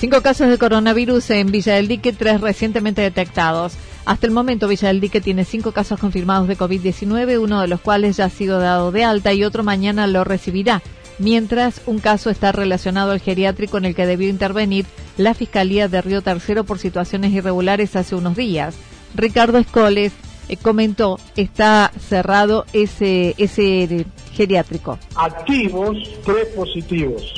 Cinco 0.09 0.23
casos 0.23 0.49
de 0.49 0.57
coronavirus 0.57 1.29
en 1.33 1.53
Villa 1.53 1.75
del 1.75 1.87
Dique, 1.87 2.15
tres 2.15 2.41
recientemente 2.41 3.03
detectados. 3.03 3.75
Hasta 4.07 4.27
el 4.27 4.33
momento, 4.33 4.67
Villa 4.67 4.88
del 4.88 5.00
Dique 5.00 5.21
tiene 5.21 5.45
cinco 5.45 5.73
casos 5.73 6.00
confirmados 6.00 6.49
de 6.49 6.57
COVID-19, 6.57 7.38
uno 7.38 7.61
de 7.61 7.69
los 7.69 7.83
cuales 7.83 8.17
ya 8.17 8.25
ha 8.25 8.31
sido 8.31 8.59
dado 8.59 8.91
de 8.91 9.05
alta 9.05 9.35
y 9.35 9.45
otro 9.45 9.65
mañana 9.65 10.07
lo 10.07 10.25
recibirá, 10.25 10.81
mientras 11.19 11.83
un 11.85 11.99
caso 11.99 12.31
está 12.31 12.53
relacionado 12.53 13.11
al 13.11 13.21
geriátrico 13.21 13.77
en 13.77 13.85
el 13.85 13.95
que 13.95 14.07
debió 14.07 14.31
intervenir 14.31 14.87
la 15.19 15.35
Fiscalía 15.35 15.88
de 15.88 16.00
Río 16.00 16.23
Tercero 16.23 16.65
por 16.65 16.79
situaciones 16.79 17.35
irregulares 17.35 17.95
hace 17.95 18.15
unos 18.15 18.35
días. 18.35 18.77
Ricardo 19.15 19.59
Escoles 19.59 20.15
eh, 20.49 20.57
comentó, 20.57 21.21
está 21.37 21.93
cerrado 22.00 22.65
ese, 22.73 23.35
ese 23.37 24.07
geriátrico. 24.33 24.99
Activos, 25.17 25.99
tres 26.25 26.47
positivos. 26.57 27.35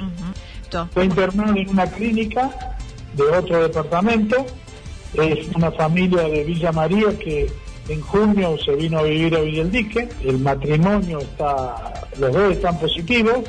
Fue 0.93 1.05
internado 1.05 1.57
en 1.57 1.69
una 1.69 1.87
clínica 1.87 2.77
de 3.15 3.23
otro 3.25 3.63
departamento. 3.63 4.47
Es 5.15 5.49
una 5.55 5.73
familia 5.73 6.23
de 6.23 6.45
Villa 6.45 6.73
María 6.73 7.19
que 7.19 7.51
en 7.89 8.01
junio 8.01 8.57
se 8.65 8.77
vino 8.77 8.99
a 8.99 9.03
vivir 9.03 9.37
a 9.37 9.41
Villaldique. 9.41 10.09
El 10.25 10.39
matrimonio 10.39 11.19
está, 11.19 12.07
los 12.19 12.33
dos 12.33 12.53
están 12.53 12.79
positivos, 12.79 13.41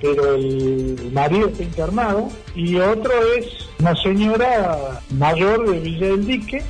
pero 0.00 0.34
el 0.34 1.10
marido 1.12 1.48
está 1.48 1.62
internado. 1.62 2.28
Y 2.54 2.76
otro 2.76 3.12
es 3.36 3.46
una 3.78 3.94
señora 3.96 5.00
mayor 5.10 5.70
de 5.70 5.80
Villa 5.80 6.06
del 6.06 6.26
Dique 6.26 6.62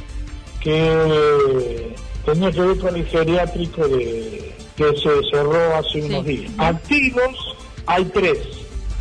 que 0.61 1.95
tenía 2.25 2.51
que 2.51 2.61
ver 2.61 2.79
con 2.79 2.97
el 2.97 3.07
geriátrico 3.07 3.87
de, 3.89 4.55
que 4.77 4.97
se 4.97 5.31
cerró 5.31 5.77
hace 5.77 6.03
unos 6.03 6.25
días. 6.25 6.53
Activos 6.59 7.57
hay 7.87 8.05
tres, 8.07 8.39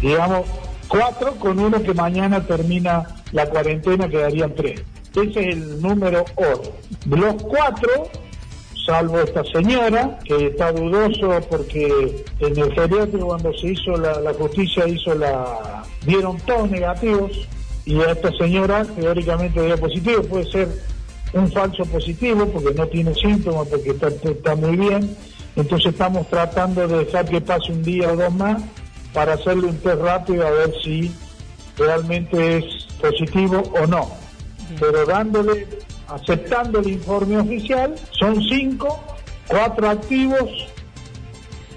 digamos, 0.01 0.45
cuatro 0.91 1.35
con 1.35 1.57
uno 1.57 1.81
que 1.81 1.93
mañana 1.93 2.45
termina 2.45 3.07
la 3.31 3.49
cuarentena, 3.49 4.09
quedarían 4.09 4.53
tres. 4.53 4.83
Ese 5.15 5.29
es 5.29 5.37
el 5.55 5.81
número 5.81 6.25
oro. 6.35 6.61
Los 7.05 7.35
cuatro, 7.43 8.09
salvo 8.85 9.19
esta 9.21 9.41
señora, 9.45 10.19
que 10.25 10.47
está 10.47 10.73
dudoso 10.73 11.39
porque 11.49 12.25
en 12.39 12.59
el 12.59 12.73
geriátrico 12.73 13.27
cuando 13.27 13.53
se 13.53 13.67
hizo 13.67 13.95
la, 13.95 14.33
justicia 14.33 14.87
hizo 14.87 15.15
la... 15.15 15.83
dieron 16.05 16.37
todos 16.41 16.69
negativos 16.69 17.47
y 17.85 17.99
a 18.01 18.11
esta 18.11 18.31
señora 18.33 18.83
teóricamente 18.83 19.65
dio 19.65 19.77
positivo, 19.77 20.23
puede 20.23 20.51
ser 20.51 20.67
un 21.33 21.49
falso 21.51 21.85
positivo 21.85 22.45
porque 22.47 22.73
no 22.73 22.85
tiene 22.87 23.13
síntomas, 23.15 23.67
porque 23.69 23.91
está, 23.91 24.07
está 24.07 24.55
muy 24.55 24.75
bien. 24.75 25.15
Entonces 25.55 25.93
estamos 25.93 26.27
tratando 26.29 26.85
de 26.87 27.05
dejar 27.05 27.25
que 27.25 27.39
pase 27.39 27.71
un 27.71 27.83
día 27.83 28.11
o 28.11 28.15
dos 28.15 28.33
más 28.33 28.61
para 29.13 29.33
hacerle 29.33 29.67
un 29.67 29.77
test 29.77 30.01
rápido 30.01 30.47
a 30.47 30.51
ver 30.51 30.73
si 30.83 31.11
realmente 31.77 32.57
es 32.57 32.65
positivo 33.01 33.61
o 33.81 33.87
no. 33.87 34.09
Pero 34.79 35.05
dándole, 35.05 35.67
aceptando 36.07 36.79
el 36.79 36.91
informe 36.91 37.37
oficial, 37.37 37.95
son 38.11 38.41
cinco, 38.43 38.99
cuatro 39.47 39.89
activos. 39.89 40.49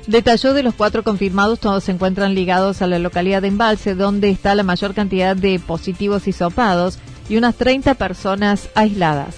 Detalló 0.07 0.53
de 0.53 0.62
los 0.62 0.75
cuatro 0.75 1.03
confirmados, 1.03 1.61
todos 1.61 1.85
se 1.85 1.93
encuentran 1.93 2.35
ligados 2.35 2.83
a 2.83 2.87
la 2.87 2.99
localidad 2.99 3.43
de 3.43 3.49
Embalse, 3.49 3.95
donde 3.95 4.31
está 4.31 4.55
la 4.55 4.62
mayor 4.62 4.95
cantidad 4.95 5.35
de 5.35 5.59
positivos 5.59 6.29
y 6.29 6.33
sopados 6.33 6.99
y 7.29 7.38
unas 7.38 7.55
30 7.57 7.95
personas 7.95 8.69
aisladas. 8.75 9.35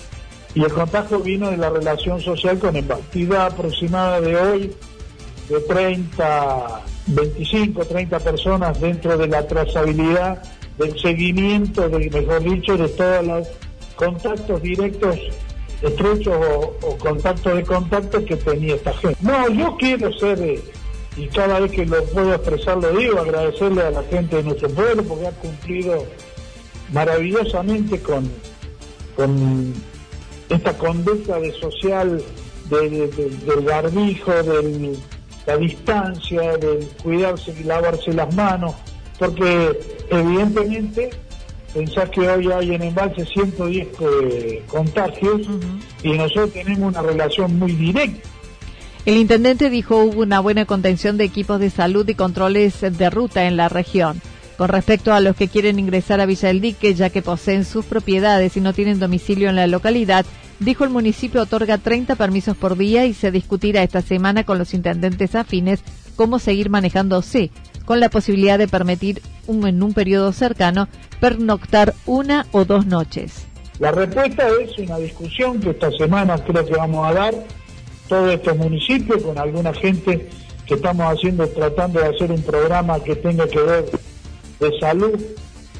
Y 0.54 0.64
el 0.64 0.72
contacto 0.72 1.20
vino 1.20 1.50
de 1.50 1.56
la 1.56 1.70
relación 1.70 2.20
social 2.20 2.58
con 2.58 2.74
Embalse. 2.74 3.36
aproximada 3.38 4.20
de 4.20 4.36
hoy 4.36 4.72
de 5.48 5.60
30 5.60 6.82
25, 7.06 7.84
30 7.84 8.18
personas 8.20 8.80
dentro 8.80 9.16
de 9.16 9.28
la 9.28 9.46
trazabilidad, 9.46 10.42
del 10.78 10.98
seguimiento, 10.98 11.88
de, 11.88 12.10
mejor 12.10 12.42
dicho, 12.42 12.76
de 12.76 12.88
todos 12.88 13.26
los 13.26 13.48
contactos 13.94 14.62
directos, 14.62 15.16
estrechos 15.82 16.36
o, 16.82 16.98
contactos 16.98 17.56
de 17.56 17.62
contacto 17.62 18.24
que 18.24 18.36
tenía 18.36 18.74
esta 18.74 18.92
gente. 18.94 19.16
No, 19.20 19.48
yo 19.50 19.76
quiero 19.76 20.12
ser, 20.18 20.40
eh, 20.40 20.60
y 21.16 21.28
cada 21.28 21.60
vez 21.60 21.72
que 21.72 21.86
lo 21.86 22.02
puedo 22.04 22.34
expresar 22.34 22.76
lo 22.76 22.90
digo, 22.92 23.20
agradecerle 23.20 23.82
a 23.82 23.90
la 23.90 24.02
gente 24.04 24.36
de 24.36 24.42
nuestro 24.42 24.68
pueblo 24.68 25.02
porque 25.04 25.26
ha 25.26 25.32
cumplido 25.32 26.04
maravillosamente 26.92 28.00
con, 28.00 28.30
con 29.14 29.72
esta 30.50 30.76
conducta 30.76 31.40
de 31.40 31.52
social 31.52 32.22
del 32.68 33.60
barbijo, 33.64 34.32
del 34.42 34.98
la 35.46 35.56
distancia, 35.56 36.56
de 36.58 36.88
cuidarse 37.02 37.54
y 37.58 37.62
lavarse 37.62 38.12
las 38.12 38.34
manos, 38.34 38.74
porque 39.18 39.78
evidentemente 40.10 41.10
pensás 41.72 42.10
que 42.10 42.28
hoy 42.28 42.50
hay 42.50 42.74
en 42.74 42.82
embalse 42.82 43.24
110 43.24 43.88
eh, 44.00 44.62
contagios 44.66 45.42
y 46.02 46.12
nosotros 46.12 46.52
tenemos 46.52 46.90
una 46.90 47.02
relación 47.02 47.58
muy 47.58 47.72
directa. 47.72 48.28
El 49.04 49.18
intendente 49.18 49.70
dijo 49.70 50.02
hubo 50.02 50.22
una 50.22 50.40
buena 50.40 50.64
contención 50.64 51.16
de 51.16 51.24
equipos 51.24 51.60
de 51.60 51.70
salud 51.70 52.08
y 52.08 52.14
controles 52.14 52.80
de 52.80 53.10
ruta 53.10 53.46
en 53.46 53.56
la 53.56 53.68
región. 53.68 54.20
Con 54.58 54.68
respecto 54.68 55.12
a 55.12 55.20
los 55.20 55.36
que 55.36 55.48
quieren 55.48 55.78
ingresar 55.78 56.20
a 56.20 56.26
Villa 56.26 56.48
del 56.48 56.62
Dique, 56.62 56.94
ya 56.94 57.10
que 57.10 57.22
poseen 57.22 57.64
sus 57.64 57.84
propiedades 57.84 58.56
y 58.56 58.60
no 58.60 58.72
tienen 58.72 58.98
domicilio 58.98 59.50
en 59.50 59.56
la 59.56 59.66
localidad, 59.66 60.24
dijo 60.60 60.84
el 60.84 60.90
municipio 60.90 61.42
otorga 61.42 61.78
30 61.78 62.16
permisos 62.16 62.56
por 62.56 62.76
día 62.76 63.06
y 63.06 63.14
se 63.14 63.30
discutirá 63.30 63.82
esta 63.82 64.02
semana 64.02 64.44
con 64.44 64.58
los 64.58 64.74
intendentes 64.74 65.34
afines 65.34 65.80
cómo 66.16 66.38
seguir 66.38 66.70
manejándose, 66.70 67.50
con 67.84 68.00
la 68.00 68.08
posibilidad 68.08 68.58
de 68.58 68.68
permitir 68.68 69.22
en 69.48 69.82
un 69.82 69.92
periodo 69.92 70.32
cercano 70.32 70.88
pernoctar 71.20 71.94
una 72.06 72.46
o 72.52 72.64
dos 72.64 72.86
noches. 72.86 73.46
La 73.78 73.92
respuesta 73.92 74.48
es 74.62 74.78
una 74.78 74.98
discusión 74.98 75.60
que 75.60 75.70
esta 75.70 75.90
semana 75.92 76.38
creo 76.38 76.64
que 76.64 76.74
vamos 76.74 77.06
a 77.06 77.12
dar 77.12 77.34
todos 78.08 78.32
estos 78.32 78.56
municipios 78.56 79.22
con 79.22 79.38
alguna 79.38 79.72
gente 79.74 80.28
que 80.64 80.74
estamos 80.74 81.06
haciendo, 81.12 81.46
tratando 81.48 82.00
de 82.00 82.06
hacer 82.06 82.32
un 82.32 82.42
programa 82.42 82.98
que 83.00 83.14
tenga 83.16 83.46
que 83.46 83.60
ver 83.60 83.84
de 84.58 84.78
salud 84.80 85.20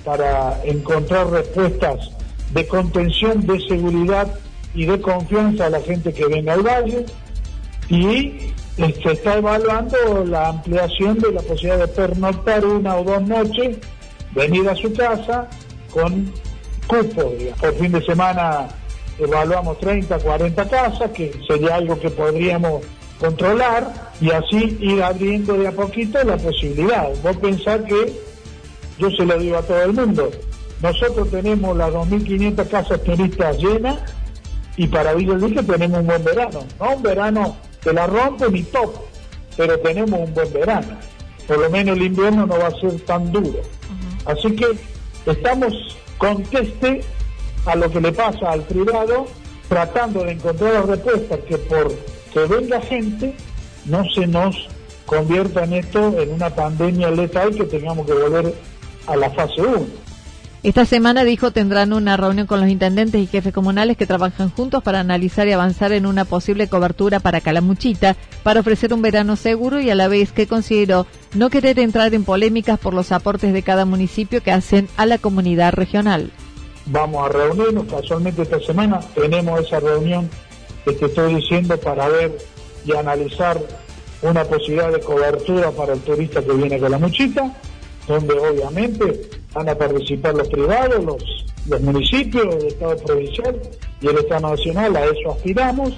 para 0.04 0.60
encontrar 0.64 1.28
respuestas 1.30 2.10
de 2.52 2.66
contención, 2.66 3.44
de 3.46 3.58
seguridad 3.66 4.28
y 4.76 4.84
de 4.84 5.00
confianza 5.00 5.66
a 5.66 5.70
la 5.70 5.80
gente 5.80 6.12
que 6.12 6.26
venga 6.26 6.52
al 6.52 6.62
valle 6.62 7.06
y 7.88 8.52
se 8.76 9.12
está 9.12 9.38
evaluando 9.38 10.24
la 10.26 10.48
ampliación 10.48 11.18
de 11.18 11.32
la 11.32 11.40
posibilidad 11.40 11.78
de 11.78 11.88
pernoctar 11.88 12.64
una 12.66 12.96
o 12.96 13.04
dos 13.04 13.22
noches, 13.22 13.78
venir 14.34 14.68
a 14.68 14.76
su 14.76 14.92
casa 14.92 15.48
con 15.90 16.30
cupo. 16.86 17.32
Por 17.58 17.74
fin 17.76 17.92
de 17.92 18.04
semana 18.04 18.68
evaluamos 19.18 19.78
30, 19.80 20.18
40 20.18 20.68
casas, 20.68 21.10
que 21.12 21.32
sería 21.48 21.76
algo 21.76 21.98
que 21.98 22.10
podríamos 22.10 22.82
controlar 23.18 24.12
y 24.20 24.30
así 24.30 24.76
ir 24.78 25.02
abriendo 25.02 25.54
de 25.54 25.68
a 25.68 25.72
poquito 25.72 26.22
la 26.22 26.36
posibilidad. 26.36 27.08
Vos 27.22 27.36
pensar 27.38 27.82
que, 27.86 28.12
yo 28.98 29.10
se 29.10 29.24
lo 29.24 29.38
digo 29.38 29.56
a 29.56 29.62
todo 29.62 29.82
el 29.82 29.94
mundo, 29.94 30.30
nosotros 30.82 31.30
tenemos 31.30 31.74
las 31.74 31.90
2.500 31.94 32.68
casas 32.68 33.02
turistas 33.02 33.56
llenas 33.56 34.00
y 34.76 34.86
para 34.86 35.14
Villa 35.14 35.36
que 35.38 35.62
tenemos 35.62 36.00
un 36.00 36.06
buen 36.06 36.24
verano, 36.24 36.60
no 36.78 36.96
un 36.96 37.02
verano 37.02 37.56
que 37.82 37.92
la 37.92 38.06
rompe 38.06 38.50
ni 38.50 38.62
top, 38.64 38.94
pero 39.56 39.78
tenemos 39.80 40.20
un 40.20 40.34
buen 40.34 40.52
verano. 40.52 40.98
Por 41.46 41.58
lo 41.58 41.70
menos 41.70 41.96
el 41.96 42.02
invierno 42.02 42.46
no 42.46 42.58
va 42.58 42.66
a 42.66 42.80
ser 42.80 43.00
tan 43.02 43.30
duro. 43.32 43.60
Así 44.26 44.54
que 44.56 44.66
estamos 45.24 45.72
conteste 46.18 47.02
a 47.64 47.76
lo 47.76 47.90
que 47.90 48.00
le 48.00 48.12
pasa 48.12 48.50
al 48.50 48.62
privado, 48.62 49.26
tratando 49.68 50.24
de 50.24 50.32
encontrar 50.32 50.86
respuestas 50.86 51.40
que 51.40 51.58
por 51.58 51.94
que 52.32 52.40
venga 52.40 52.80
gente 52.82 53.34
no 53.86 54.04
se 54.10 54.26
nos 54.26 54.68
convierta 55.06 55.64
en 55.64 55.74
esto 55.74 56.20
en 56.20 56.32
una 56.32 56.50
pandemia 56.50 57.10
letal 57.10 57.54
que 57.54 57.64
tengamos 57.64 58.06
que 58.06 58.12
volver 58.12 58.54
a 59.06 59.16
la 59.16 59.30
fase 59.30 59.62
1. 59.62 60.05
Esta 60.66 60.84
semana, 60.84 61.22
dijo, 61.22 61.52
tendrán 61.52 61.92
una 61.92 62.16
reunión 62.16 62.48
con 62.48 62.60
los 62.60 62.68
intendentes 62.68 63.20
y 63.20 63.28
jefes 63.28 63.54
comunales 63.54 63.96
que 63.96 64.04
trabajan 64.04 64.50
juntos 64.50 64.82
para 64.82 64.98
analizar 64.98 65.46
y 65.46 65.52
avanzar 65.52 65.92
en 65.92 66.06
una 66.06 66.24
posible 66.24 66.66
cobertura 66.66 67.20
para 67.20 67.40
Calamuchita, 67.40 68.16
para 68.42 68.58
ofrecer 68.58 68.92
un 68.92 69.00
verano 69.00 69.36
seguro 69.36 69.80
y 69.80 69.90
a 69.90 69.94
la 69.94 70.08
vez 70.08 70.32
que 70.32 70.48
consideró 70.48 71.06
no 71.34 71.50
querer 71.50 71.78
entrar 71.78 72.12
en 72.14 72.24
polémicas 72.24 72.80
por 72.80 72.94
los 72.94 73.12
aportes 73.12 73.52
de 73.52 73.62
cada 73.62 73.84
municipio 73.84 74.42
que 74.42 74.50
hacen 74.50 74.88
a 74.96 75.06
la 75.06 75.18
comunidad 75.18 75.72
regional. 75.72 76.32
Vamos 76.86 77.24
a 77.24 77.32
reunirnos, 77.32 77.86
casualmente 77.86 78.42
esta 78.42 78.58
semana 78.58 78.98
tenemos 79.14 79.60
esa 79.60 79.78
reunión 79.78 80.28
que 80.84 80.94
te 80.94 81.06
estoy 81.06 81.36
diciendo 81.36 81.78
para 81.78 82.08
ver 82.08 82.36
y 82.84 82.92
analizar 82.92 83.56
una 84.20 84.42
posibilidad 84.42 84.90
de 84.90 84.98
cobertura 84.98 85.70
para 85.70 85.92
el 85.92 86.00
turista 86.00 86.42
que 86.42 86.52
viene 86.54 86.74
a 86.74 86.80
Calamuchita, 86.80 87.54
donde 88.08 88.34
obviamente 88.34 89.30
van 89.56 89.70
a 89.70 89.74
participar 89.74 90.34
los 90.34 90.48
privados, 90.48 91.02
los, 91.02 91.46
los 91.66 91.80
municipios, 91.80 92.54
el 92.56 92.66
Estado 92.66 92.96
provincial 92.98 93.58
y 94.02 94.06
el 94.06 94.18
Estado 94.18 94.50
nacional, 94.50 94.96
a 94.96 95.04
eso 95.06 95.32
aspiramos, 95.32 95.94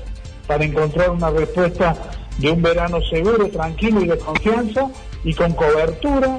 para 0.46 0.64
encontrar 0.64 1.10
una 1.10 1.30
respuesta 1.30 1.96
de 2.38 2.52
un 2.52 2.62
verano 2.62 3.00
seguro, 3.10 3.48
tranquilo 3.48 4.00
y 4.00 4.06
de 4.06 4.18
confianza 4.18 4.88
y 5.24 5.34
con 5.34 5.52
cobertura. 5.54 6.38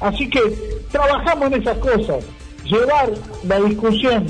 Así 0.00 0.30
que 0.30 0.40
trabajamos 0.92 1.52
en 1.52 1.60
esas 1.60 1.78
cosas, 1.78 2.24
llevar 2.64 3.10
la 3.48 3.60
discusión 3.60 4.26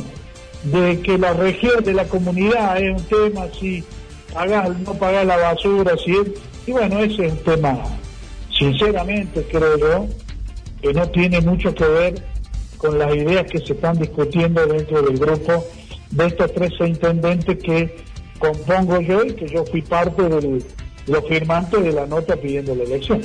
de 0.64 1.00
que 1.00 1.18
la 1.18 1.34
región 1.34 1.84
de 1.84 1.92
la 1.92 2.04
comunidad 2.06 2.80
es 2.80 3.02
un 3.02 3.06
tema, 3.06 3.46
si 3.60 3.84
pagar, 4.32 4.70
no 4.80 4.94
pagar 4.94 5.26
la 5.26 5.36
basura, 5.36 5.94
si 6.02 6.16
y 6.66 6.72
bueno, 6.72 7.00
ese 7.00 7.26
es 7.26 7.32
un 7.32 7.38
tema, 7.40 7.78
sinceramente 8.58 9.46
creo 9.50 9.76
yo, 9.76 10.06
que 10.84 10.92
no 10.92 11.08
tiene 11.08 11.40
mucho 11.40 11.74
que 11.74 11.86
ver 11.86 12.14
con 12.76 12.98
las 12.98 13.14
ideas 13.14 13.46
que 13.50 13.58
se 13.58 13.72
están 13.72 13.96
discutiendo 13.98 14.66
dentro 14.66 15.00
del 15.00 15.16
grupo 15.16 15.64
de 16.10 16.26
estos 16.26 16.52
tres 16.52 16.72
intendentes 16.78 17.56
que 17.56 17.96
compongo 18.38 19.00
yo 19.00 19.24
y 19.24 19.32
que 19.32 19.48
yo 19.48 19.64
fui 19.64 19.80
parte 19.80 20.28
de 20.28 20.62
los 21.06 21.24
firmantes 21.26 21.82
de 21.82 21.90
la 21.90 22.04
nota 22.04 22.36
pidiendo 22.36 22.74
la 22.74 22.82
elección. 22.82 23.22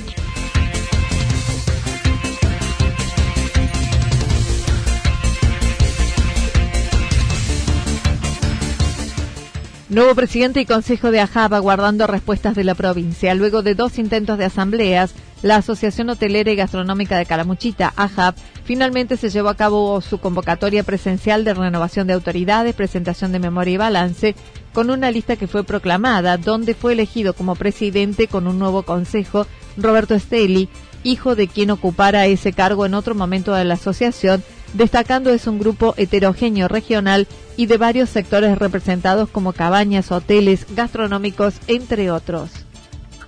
Nuevo 9.90 10.14
presidente 10.14 10.60
y 10.60 10.64
consejo 10.64 11.10
de 11.10 11.20
AJAB 11.20 11.52
aguardando 11.52 12.06
respuestas 12.06 12.54
de 12.54 12.64
la 12.64 12.74
provincia. 12.74 13.34
Luego 13.34 13.62
de 13.62 13.74
dos 13.74 13.98
intentos 13.98 14.38
de 14.38 14.46
asambleas, 14.46 15.14
la 15.42 15.56
Asociación 15.56 16.10
Hotelera 16.10 16.50
y 16.50 16.56
Gastronómica 16.56 17.16
de 17.16 17.26
Calamuchita, 17.26 17.92
AJAB, 17.96 18.34
finalmente 18.64 19.16
se 19.16 19.30
llevó 19.30 19.48
a 19.48 19.56
cabo 19.56 20.00
su 20.00 20.18
convocatoria 20.18 20.82
presencial 20.82 21.44
de 21.44 21.54
renovación 21.54 22.06
de 22.06 22.12
autoridades, 22.12 22.74
presentación 22.74 23.32
de 23.32 23.38
memoria 23.38 23.74
y 23.74 23.78
balance, 23.78 24.34
con 24.72 24.90
una 24.90 25.10
lista 25.10 25.36
que 25.36 25.46
fue 25.46 25.64
proclamada, 25.64 26.36
donde 26.36 26.74
fue 26.74 26.92
elegido 26.92 27.32
como 27.32 27.54
presidente 27.54 28.28
con 28.28 28.46
un 28.46 28.58
nuevo 28.58 28.82
consejo 28.82 29.46
Roberto 29.76 30.14
Esteli, 30.14 30.68
hijo 31.02 31.34
de 31.34 31.48
quien 31.48 31.70
ocupara 31.70 32.26
ese 32.26 32.52
cargo 32.52 32.84
en 32.86 32.94
otro 32.94 33.14
momento 33.14 33.54
de 33.54 33.64
la 33.64 33.74
asociación, 33.74 34.42
destacando 34.74 35.30
es 35.30 35.46
un 35.46 35.58
grupo 35.58 35.94
heterogéneo 35.96 36.68
regional 36.68 37.26
y 37.56 37.66
de 37.66 37.78
varios 37.78 38.10
sectores 38.10 38.58
representados 38.58 39.28
como 39.28 39.52
cabañas, 39.52 40.12
hoteles, 40.12 40.66
gastronómicos, 40.74 41.54
entre 41.66 42.10
otros. 42.10 42.50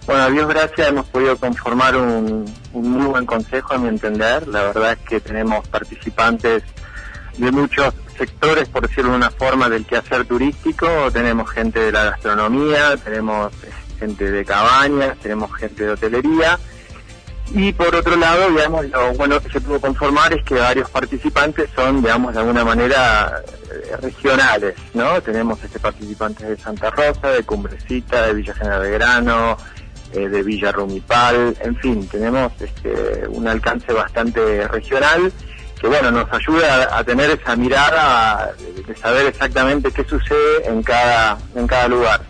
Bueno, 0.07 0.23
a 0.23 0.31
Dios 0.31 0.49
gracias 0.49 0.89
hemos 0.89 1.07
podido 1.07 1.37
conformar 1.37 1.97
un, 1.97 2.45
muy 2.73 3.07
buen 3.07 3.25
consejo, 3.25 3.75
a 3.75 3.79
mi 3.79 3.89
entender. 3.89 4.49
La 4.49 4.65
verdad 4.65 4.93
es 4.93 4.99
que 4.99 5.21
tenemos 5.21 5.67
participantes 5.69 6.65
de 7.39 7.53
muchos 7.53 7.95
sectores, 8.19 8.69
por 8.69 8.87
decirlo 8.89 9.13
de 9.13 9.17
una 9.17 9.31
forma, 9.31 9.69
del 9.69 9.87
quehacer 9.87 10.25
turístico. 10.25 10.87
Tenemos 11.13 11.49
gente 11.51 11.79
de 11.79 11.93
la 11.93 12.05
gastronomía, 12.05 12.97
tenemos 12.97 13.53
gente 13.99 14.31
de 14.31 14.45
cabañas, 14.45 15.17
tenemos 15.19 15.55
gente 15.55 15.85
de 15.85 15.91
hotelería 15.91 16.59
y 17.55 17.73
por 17.73 17.95
otro 17.95 18.17
lado, 18.17 18.49
digamos, 18.49 18.87
lo 18.87 19.13
bueno 19.13 19.39
que 19.41 19.51
se 19.51 19.61
pudo 19.61 19.79
conformar 19.79 20.33
es 20.33 20.43
que 20.43 20.55
varios 20.55 20.89
participantes 20.89 21.69
son, 21.75 22.01
digamos, 22.01 22.33
de 22.33 22.41
alguna 22.41 22.65
manera 22.65 23.43
eh, 23.71 23.97
regionales, 24.01 24.75
¿no? 24.95 25.21
Tenemos 25.21 25.63
este 25.63 25.79
participantes 25.79 26.49
de 26.49 26.57
Santa 26.57 26.91
Rosa, 26.91 27.29
de 27.29 27.43
Cumbrecita, 27.43 28.27
de 28.27 28.35
Villa 28.35 28.55
General 28.55 28.91
Grano, 28.91 29.59
eh, 30.13 30.29
de 30.29 30.43
Villa 30.43 30.73
Rumipal, 30.73 31.57
en 31.61 31.77
fin, 31.77 32.09
tenemos 32.09 32.53
este, 32.61 33.27
un 33.29 33.49
alcance 33.49 33.93
bastante 33.93 34.69
regional 34.69 35.33
que, 35.81 35.89
bueno, 35.89 36.11
nos 36.11 36.33
ayuda 36.33 36.97
a, 36.97 37.03
tener 37.03 37.31
esa 37.31 37.57
mirada 37.57 38.53
de, 38.87 38.95
saber 38.97 39.27
exactamente 39.27 39.91
qué 39.91 40.05
sucede 40.05 40.67
en 40.67 40.83
cada, 40.83 41.39
en 41.57 41.67
cada 41.67 41.89
lugar. 41.89 42.21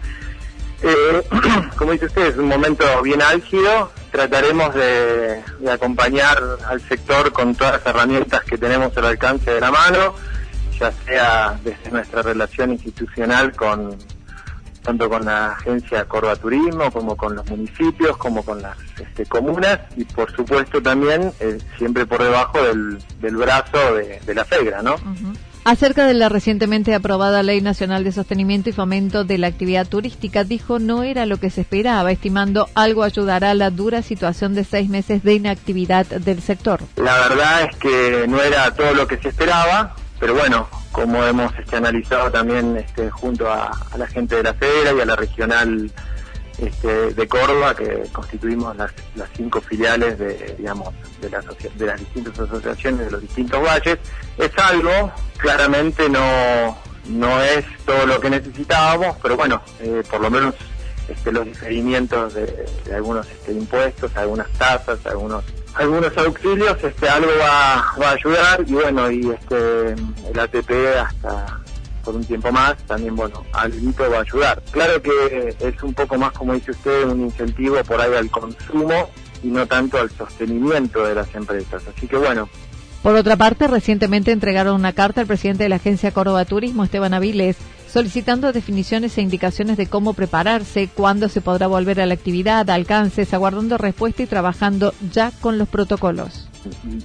Eh, 0.83 1.23
como 1.77 1.93
dice 1.93 2.07
usted, 2.07 2.29
es 2.29 2.37
un 2.39 2.49
momento 2.49 2.85
bien 3.03 3.21
álgido, 3.21 3.93
trataremos 4.11 4.75
de, 4.75 5.43
acompañar 5.71 6.41
al 6.69 6.81
sector 6.89 7.33
con 7.33 7.55
todas 7.55 7.75
las 7.75 7.87
herramientas 7.87 8.43
que 8.45 8.59
tenemos 8.59 8.97
al 8.97 9.07
alcance 9.07 9.51
de 9.51 9.61
la 9.61 9.71
mano, 9.71 10.15
ya 10.79 10.93
sea 11.05 11.59
desde 11.63 11.91
nuestra 11.91 12.23
relación 12.23 12.73
institucional 12.73 13.53
con 13.53 13.97
tanto 14.83 15.09
con 15.09 15.25
la 15.25 15.53
agencia 15.53 16.05
Corva 16.07 16.37
Turismo 16.37 16.91
como 16.91 17.17
con 17.17 17.37
los 17.37 17.49
municipios, 17.49 18.17
como 18.17 18.45
con 18.45 18.61
las 18.61 18.77
este, 19.01 19.25
comunas 19.27 19.81
y 19.97 20.05
por 20.05 20.31
supuesto 20.35 20.83
también 20.83 21.33
eh, 21.41 21.59
siempre 21.79 22.05
por 22.07 22.23
debajo 22.23 22.59
del, 22.63 23.37
brazo 23.37 23.95
de, 23.95 24.35
la 24.35 24.45
FEGRA, 24.45 24.83
¿no? 24.83 24.97
Acerca 25.65 26.07
de 26.07 26.15
la 26.15 26.29
recientemente 26.29 26.93
aprobada 26.93 27.45
Ley 27.45 27.61
Nacional 27.61 28.03
de 28.03 28.11
Sostenimiento 28.11 28.69
y 28.69 28.73
Fomento 28.73 29.23
de 29.23 29.39
la 29.39 29.47
Actividad 29.47 29.87
Turística, 29.87 30.43
dijo 30.43 30.81
no 30.81 31.05
era 31.05 31.25
lo 31.25 31.37
que 31.37 31.51
se 31.51 31.61
esperaba, 31.61 32.11
estimando 32.11 32.69
algo 32.75 33.05
ayudará 33.05 33.53
a 33.53 33.55
la 33.55 33.71
dura 33.71 34.03
situación 34.03 34.55
de 34.55 34.65
seis 34.65 34.89
meses 34.89 35.23
de 35.23 35.35
inactividad 35.35 36.07
del 36.07 36.43
sector. 36.43 36.81
La 36.97 37.15
verdad 37.29 37.71
es 37.71 37.77
que 37.77 38.27
no 38.29 38.43
era 38.43 38.75
todo 38.75 38.93
lo 38.95 39.07
que 39.07 39.19
se 39.19 39.29
esperaba, 39.29 39.95
pero 40.19 40.35
bueno, 40.35 40.67
como 40.93 41.25
hemos 41.25 41.53
este, 41.59 41.77
analizado 41.77 42.31
también 42.31 42.77
este, 42.77 43.11
junto 43.11 43.51
a, 43.51 43.71
la 43.97 44.07
gente 44.07 44.37
de 44.37 44.43
la 44.43 44.55
Federa 44.55 44.93
y 44.93 45.01
a 45.01 45.07
la 45.07 45.17
regional 45.17 45.91
este, 46.59 47.15
de 47.15 47.29
Córdoba, 47.29 47.75
que 47.75 48.05
constituimos 48.13 48.77
las, 48.77 48.93
cinco 49.35 49.61
filiales 49.61 50.19
de, 50.19 50.55
digamos, 50.59 50.91
de, 51.21 51.29
de 51.29 51.87
las 51.87 51.99
distintas 51.99 52.39
asociaciones 52.39 53.07
de 53.07 53.11
los 53.11 53.23
distintos 53.23 53.63
valles, 53.63 53.99
es 54.39 54.51
algo, 54.59 55.13
claramente 55.39 56.09
no, 56.09 56.77
no 57.09 57.43
es 57.43 57.65
todo 57.85 58.07
lo 58.07 58.21
que 58.21 58.31
necesitábamos, 58.31 59.17
pero 59.23 59.37
bueno, 59.37 59.63
eh, 59.81 60.03
por 60.09 60.21
lo 60.21 60.31
menos 60.31 60.55
este, 61.09 61.33
los 61.33 61.45
diferimientos 61.45 62.35
de, 62.35 62.67
algunos 62.95 63.29
este, 63.29 63.53
impuestos, 63.53 64.17
algunas 64.17 64.49
tasas, 64.53 65.05
algunos 65.07 65.45
algunos 65.75 66.17
auxilios, 66.17 66.77
este, 66.83 67.09
algo 67.09 67.31
va, 67.41 67.95
va 68.01 68.11
a 68.11 68.13
ayudar 68.13 68.65
y 68.67 68.73
bueno, 68.73 69.11
y 69.11 69.31
este, 69.31 69.93
el 69.93 70.39
ATP 70.39 70.71
hasta 71.01 71.61
por 72.03 72.17
un 72.17 72.25
tiempo 72.25 72.51
más, 72.51 72.77
también, 72.87 73.15
bueno, 73.15 73.45
algo 73.53 74.11
va 74.11 74.19
a 74.19 74.23
ayudar. 74.23 74.63
Claro 74.71 75.01
que 75.01 75.57
es 75.61 75.83
un 75.83 75.95
poco 75.95 76.19
más, 76.19 76.33
como 76.33 76.55
dice 76.55 76.73
usted, 76.73 77.05
un 77.05 77.23
incentivo 77.23 77.77
por 77.85 78.01
ahí 78.01 78.13
al 78.15 78.31
consumo 78.31 79.11
y 79.43 79.49
no 79.49 79.67
tanto 79.67 79.99
al 79.99 80.11
sostenimiento 80.11 81.05
de 81.05 81.15
las 81.15 81.35
empresas. 81.35 81.83
Así 81.95 82.07
que 82.07 82.17
bueno. 82.17 82.49
Por 83.03 83.17
otra 83.17 83.37
parte, 83.37 83.67
recientemente 83.67 84.31
entregaron 84.31 84.77
una 84.77 84.93
carta 84.93 85.21
al 85.21 85.27
presidente 85.27 85.65
de 85.65 85.69
la 85.69 85.77
agencia 85.77 86.13
Córdoba 86.13 86.45
Turismo, 86.45 86.85
Esteban 86.85 87.15
Avilés, 87.15 87.57
solicitando 87.93 88.53
definiciones 88.53 89.19
e 89.19 89.23
indicaciones 89.23 89.77
de 89.77 89.87
cómo 89.87 90.15
prepararse, 90.15 90.89
cuándo 90.89 91.29
se 91.29 91.41
podrá 91.41 91.67
volver 91.67 92.01
a 92.01 92.07
la 92.07 92.15
actividad, 92.15 92.69
alcances, 92.71 93.35
aguardando 93.35 93.77
respuesta 93.77 94.23
y 94.23 94.27
trabajando 94.27 94.95
ya 95.13 95.31
con 95.41 95.59
los 95.59 95.69
protocolos 95.69 96.49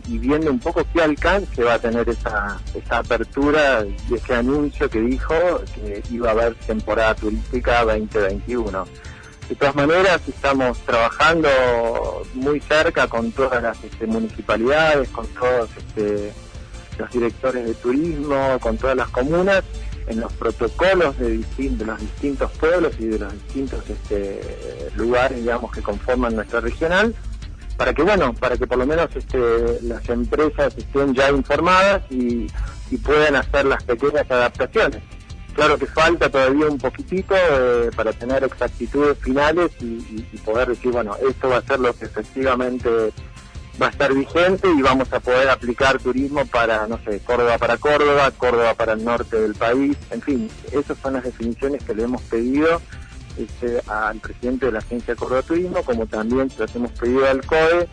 y, 0.08 0.18
viendo 0.18 0.52
un 0.52 0.60
poco 0.60 0.86
qué 0.94 1.02
alcance 1.02 1.64
va 1.64 1.76
a 1.76 1.80
tener 1.80 2.08
esa, 2.10 2.60
esa 2.74 3.00
apertura 3.00 3.86
y 4.10 4.14
ese 4.14 4.36
anuncio 4.36 4.90
que 4.90 5.00
dijo 5.00 5.34
que 5.76 6.04
iba 6.12 6.30
a 6.30 6.32
haber 6.32 6.56
temporada 6.56 7.16
turística 7.16 7.84
2021. 7.84 8.86
De 9.50 9.56
todas 9.56 9.76
maneras, 9.76 10.22
estamos 10.28 10.78
trabajando 10.80 11.50
muy 12.34 12.60
cerca 12.60 13.08
con 13.08 13.32
todas 13.32 13.64
las 13.64 13.82
este, 13.84 14.06
municipalidades, 14.06 15.10
con 15.10 15.26
todos 15.28 15.70
este, 15.78 16.34
los 16.98 17.10
directores 17.12 17.66
de 17.66 17.74
turismo, 17.76 18.58
con 18.60 18.78
todas 18.78 18.98
las 18.98 19.10
comunas, 19.10 19.64
en 20.08 20.22
los 20.22 20.32
protocolos 20.34 21.18
de, 21.20 21.38
de 21.38 21.86
los 21.86 22.00
distintos 22.00 22.52
pueblos 22.54 22.94
y 23.00 23.08
de 23.08 23.20
los 23.20 23.34
distintos 23.34 23.90
este, 23.90 24.42
lugares, 24.96 25.38
digamos, 25.38 25.72
que 25.72 25.82
conforman 25.82 26.36
nuestra 26.36 26.62
regional, 26.62 27.14
para 27.78 27.94
que 27.94 28.02
bueno, 28.02 28.34
para 28.34 28.58
que 28.58 28.66
por 28.66 28.80
lo 28.80 28.88
menos 28.88 29.10
este, 29.16 29.82
las 29.84 30.08
empresas 30.10 30.76
estén 30.78 31.14
ya 31.14 31.30
informadas 31.30 32.04
y, 32.10 32.48
puedan 33.04 33.36
hacer 33.36 33.66
las 33.66 33.84
pequeñas 33.84 34.30
adaptaciones. 34.32 35.04
Claro 35.54 35.78
que 35.78 35.88
falta 35.88 36.30
todavía 36.30 36.68
un 36.68 36.78
poquitito 36.78 37.36
eh, 37.36 37.90
para 37.96 38.14
tener 38.14 38.46
exactitudes 38.46 39.18
finales 39.18 39.72
y, 39.82 40.24
poder 40.46 40.70
decir, 40.70 40.92
bueno, 40.92 41.18
esto 41.28 41.50
va 41.50 41.58
a 41.58 41.62
ser 41.62 41.82
lo 41.82 41.94
que 41.94 42.06
efectivamente 42.06 42.90
va 43.82 43.88
a 43.88 43.90
estar 43.90 44.14
vigente 44.14 44.68
y 44.70 44.82
vamos 44.82 45.12
a 45.14 45.20
poder 45.20 45.50
aplicar 45.50 46.00
turismo 46.00 46.46
para, 46.46 46.88
no 46.88 47.00
sé, 47.06 47.20
Córdoba 47.20 47.58
para 47.58 47.78
Córdoba, 47.78 48.32
Córdoba 48.32 48.74
para 48.74 48.94
el 48.94 49.04
norte 49.04 49.40
del 49.40 49.56
país, 49.56 49.96
en 50.12 50.22
fin, 50.22 50.50
esas 50.72 50.98
son 50.98 51.14
las 51.14 51.24
definiciones 51.24 51.84
que 51.84 51.94
le 51.94 52.04
hemos 52.04 52.22
pedido 52.24 52.82
este, 53.38 53.82
al 53.88 54.20
presidente 54.20 54.66
de 54.68 54.72
la 54.72 54.80
Agencia 54.80 55.16
Córdoba 55.16 55.44
Turismo, 55.44 55.84
como 55.84 56.08
también 56.08 56.50
se 56.50 56.66
hemos 56.76 56.92
pedido 56.92 57.28
al 57.28 57.46
COE. 57.46 57.88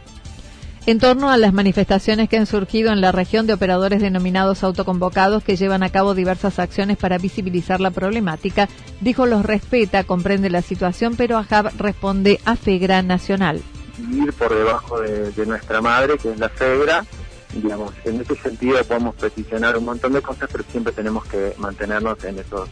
En 0.87 0.99
torno 0.99 1.31
a 1.31 1.39
las 1.39 1.55
manifestaciones 1.55 2.29
que 2.29 2.37
han 2.37 2.45
surgido 2.45 2.93
en 2.93 3.01
la 3.01 3.11
región 3.11 3.47
de 3.47 3.55
operadores 3.55 4.03
denominados 4.03 4.63
autoconvocados 4.63 5.43
que 5.43 5.57
llevan 5.57 5.83
a 5.83 5.89
cabo 5.89 6.15
diversas 6.15 6.59
acciones 6.59 6.99
para 6.99 7.17
visibilizar 7.17 7.81
la 7.81 7.91
problemática, 7.91 8.69
dijo 9.01 9.25
los 9.25 9.47
respeta, 9.47 10.05
comprende 10.05 10.51
la 10.51 10.61
situación, 10.61 11.15
pero 11.17 11.39
AJAB 11.39 11.73
responde 11.79 12.39
a 12.45 12.57
FEGRA 12.57 13.03
Nacional. 13.03 13.63
Ir 13.99 14.33
por 14.33 14.55
debajo 14.55 15.01
de, 15.01 15.47
nuestra 15.47 15.81
madre, 15.81 16.19
que 16.19 16.33
es 16.33 16.39
la 16.39 16.49
FEGRA, 16.49 17.05
digamos, 17.53 17.93
en 18.05 18.21
ese 18.21 18.35
sentido 18.37 18.83
podemos 18.85 19.15
peticionar 19.15 19.77
un 19.77 19.85
montón 19.85 20.13
de 20.13 20.23
cosas, 20.23 20.49
pero 20.51 20.65
siempre 20.71 20.93
tenemos 20.93 21.25
que 21.27 21.55
mantenernos 21.59 22.23
en 22.25 22.39
esos 22.39 22.69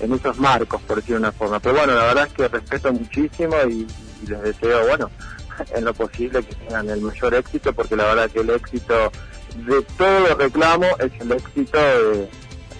en 0.00 0.12
esos 0.12 0.38
marcos, 0.38 0.80
por 0.82 0.96
decir 0.96 1.16
una 1.16 1.32
forma. 1.32 1.58
Pero 1.58 1.76
bueno, 1.76 1.94
la 1.94 2.04
verdad 2.04 2.26
es 2.28 2.32
que 2.32 2.48
respeto 2.48 2.92
muchísimo 2.92 3.56
y, 3.68 3.86
les 4.28 4.42
deseo, 4.42 4.86
bueno, 4.86 5.10
en 5.74 5.84
lo 5.84 5.94
posible 5.94 6.42
que 6.42 6.54
tengan 6.54 6.88
el 6.88 7.00
mayor 7.00 7.34
éxito, 7.34 7.72
porque 7.72 7.96
la 7.96 8.04
verdad 8.04 8.30
que 8.30 8.40
el 8.40 8.50
éxito 8.50 9.10
de 9.56 9.82
todo 9.96 10.34
reclamo 10.36 10.86
es 10.98 11.20
el 11.20 11.32
éxito 11.32 11.78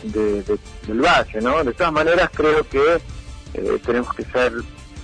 de, 0.03 0.59
del 0.87 1.01
valle, 1.01 1.41
¿no? 1.41 1.65
De 1.65 1.73
todas 1.73 1.93
maneras, 1.93 2.31
creo 2.33 2.69
que 2.69 3.01
eh, 3.55 3.81
tenemos 3.85 4.15
que 4.15 4.25
ser 4.25 4.53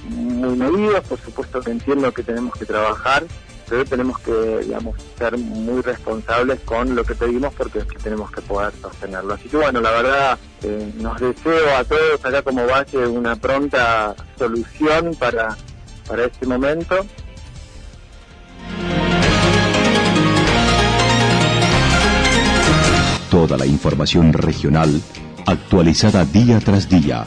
muy 0.08 0.56
medidos, 0.56 1.00
por 1.04 1.20
supuesto 1.20 1.60
que 1.60 1.70
entiendo 1.70 2.12
que 2.12 2.22
tenemos 2.22 2.54
que 2.54 2.66
trabajar 2.66 3.24
pero 3.68 3.84
tenemos 3.84 4.18
que, 4.18 4.60
digamos, 4.64 4.96
ser 5.18 5.38
muy 5.38 5.80
responsables 5.82 6.60
con 6.60 6.94
lo 6.94 7.04
que 7.04 7.14
pedimos 7.14 7.52
porque 7.54 7.78
es 7.80 7.84
que 7.86 7.98
tenemos 7.98 8.30
que 8.30 8.42
poder 8.42 8.72
sostenerlo. 8.80 9.34
Así 9.34 9.48
que 9.48 9.56
bueno, 9.56 9.80
la 9.80 9.90
verdad, 9.90 10.38
eh, 10.62 10.92
nos 10.96 11.18
deseo 11.18 11.76
a 11.76 11.84
todos 11.84 12.24
acá 12.24 12.42
como 12.42 12.66
base 12.66 12.98
una 12.98 13.36
pronta 13.36 14.14
solución 14.38 15.14
para, 15.18 15.56
para 16.06 16.24
este 16.24 16.46
momento. 16.46 17.06
Toda 23.30 23.56
la 23.56 23.66
información 23.66 24.32
regional 24.32 25.00
actualizada 25.46 26.24
día 26.24 26.60
tras 26.60 26.88
día. 26.88 27.26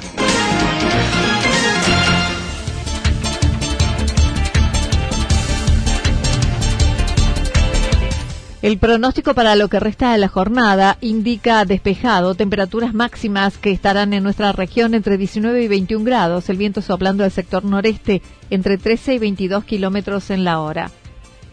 El 8.61 8.77
pronóstico 8.77 9.33
para 9.33 9.55
lo 9.55 9.69
que 9.69 9.79
resta 9.79 10.11
de 10.11 10.19
la 10.19 10.27
jornada 10.27 10.99
indica 11.01 11.65
despejado, 11.65 12.35
temperaturas 12.35 12.93
máximas 12.93 13.57
que 13.57 13.71
estarán 13.71 14.13
en 14.13 14.21
nuestra 14.21 14.51
región 14.51 14.93
entre 14.93 15.17
19 15.17 15.63
y 15.63 15.67
21 15.67 16.05
grados, 16.05 16.47
el 16.47 16.57
viento 16.57 16.83
soplando 16.83 17.23
del 17.23 17.31
sector 17.31 17.65
noreste 17.65 18.21
entre 18.51 18.77
13 18.77 19.15
y 19.15 19.17
22 19.17 19.63
kilómetros 19.63 20.29
en 20.29 20.43
la 20.43 20.59
hora. 20.59 20.91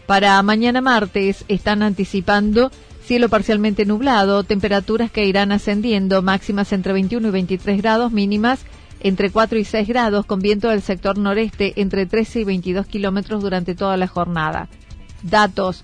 Para 0.05 0.39
mañana 0.43 0.81
martes 0.81 1.45
están 1.47 1.81
anticipando 1.81 2.71
cielo 3.03 3.27
parcialmente 3.27 3.85
nublado, 3.85 4.43
temperaturas 4.43 5.09
que 5.09 5.25
irán 5.25 5.51
ascendiendo, 5.51 6.21
máximas 6.21 6.71
entre 6.73 6.93
21 6.93 7.27
y 7.27 7.31
23 7.31 7.81
grados, 7.81 8.11
mínimas 8.11 8.59
entre 8.99 9.31
4 9.31 9.57
y 9.57 9.65
6 9.65 9.87
grados, 9.87 10.27
con 10.27 10.41
viento 10.41 10.69
del 10.69 10.83
sector 10.83 11.17
noreste 11.17 11.73
entre 11.77 12.05
13 12.05 12.41
y 12.41 12.43
22 12.43 12.85
kilómetros 12.85 13.41
durante 13.41 13.73
toda 13.73 13.97
la 13.97 14.05
jornada. 14.05 14.67
Datos 15.23 15.83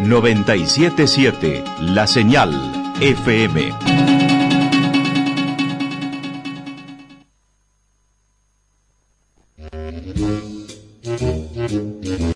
977 0.00 1.64
La 1.80 2.06
Señal 2.06 2.52
FM. 3.00 4.17